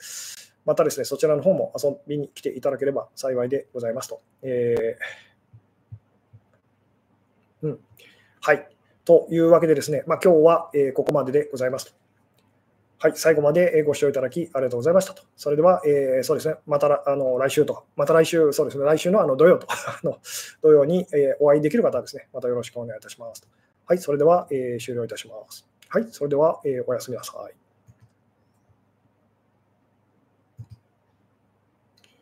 [0.66, 4.22] またですね、そちらの方も遊びに来ていただければ幸いでございますと。
[4.44, 7.80] えー、うん。
[8.42, 8.68] はい。
[9.06, 12.01] というわけでですね、まあ、今日は、え、ここまででございますと。
[13.04, 15.24] はい、最後までご視聴いただきありがとうございましたと。
[15.36, 19.66] それでは、えー、そうですね、またあの来週と、また来週、そうですね、来週のあの土曜と
[20.08, 20.20] の
[20.62, 23.50] 土曜に、えー、お会いできる方はですね、またよろしくお願いいたします。
[23.88, 25.68] はい、それでは、えー、終了いたします。
[25.90, 27.56] はい、それでは、えー、おやすみなさい。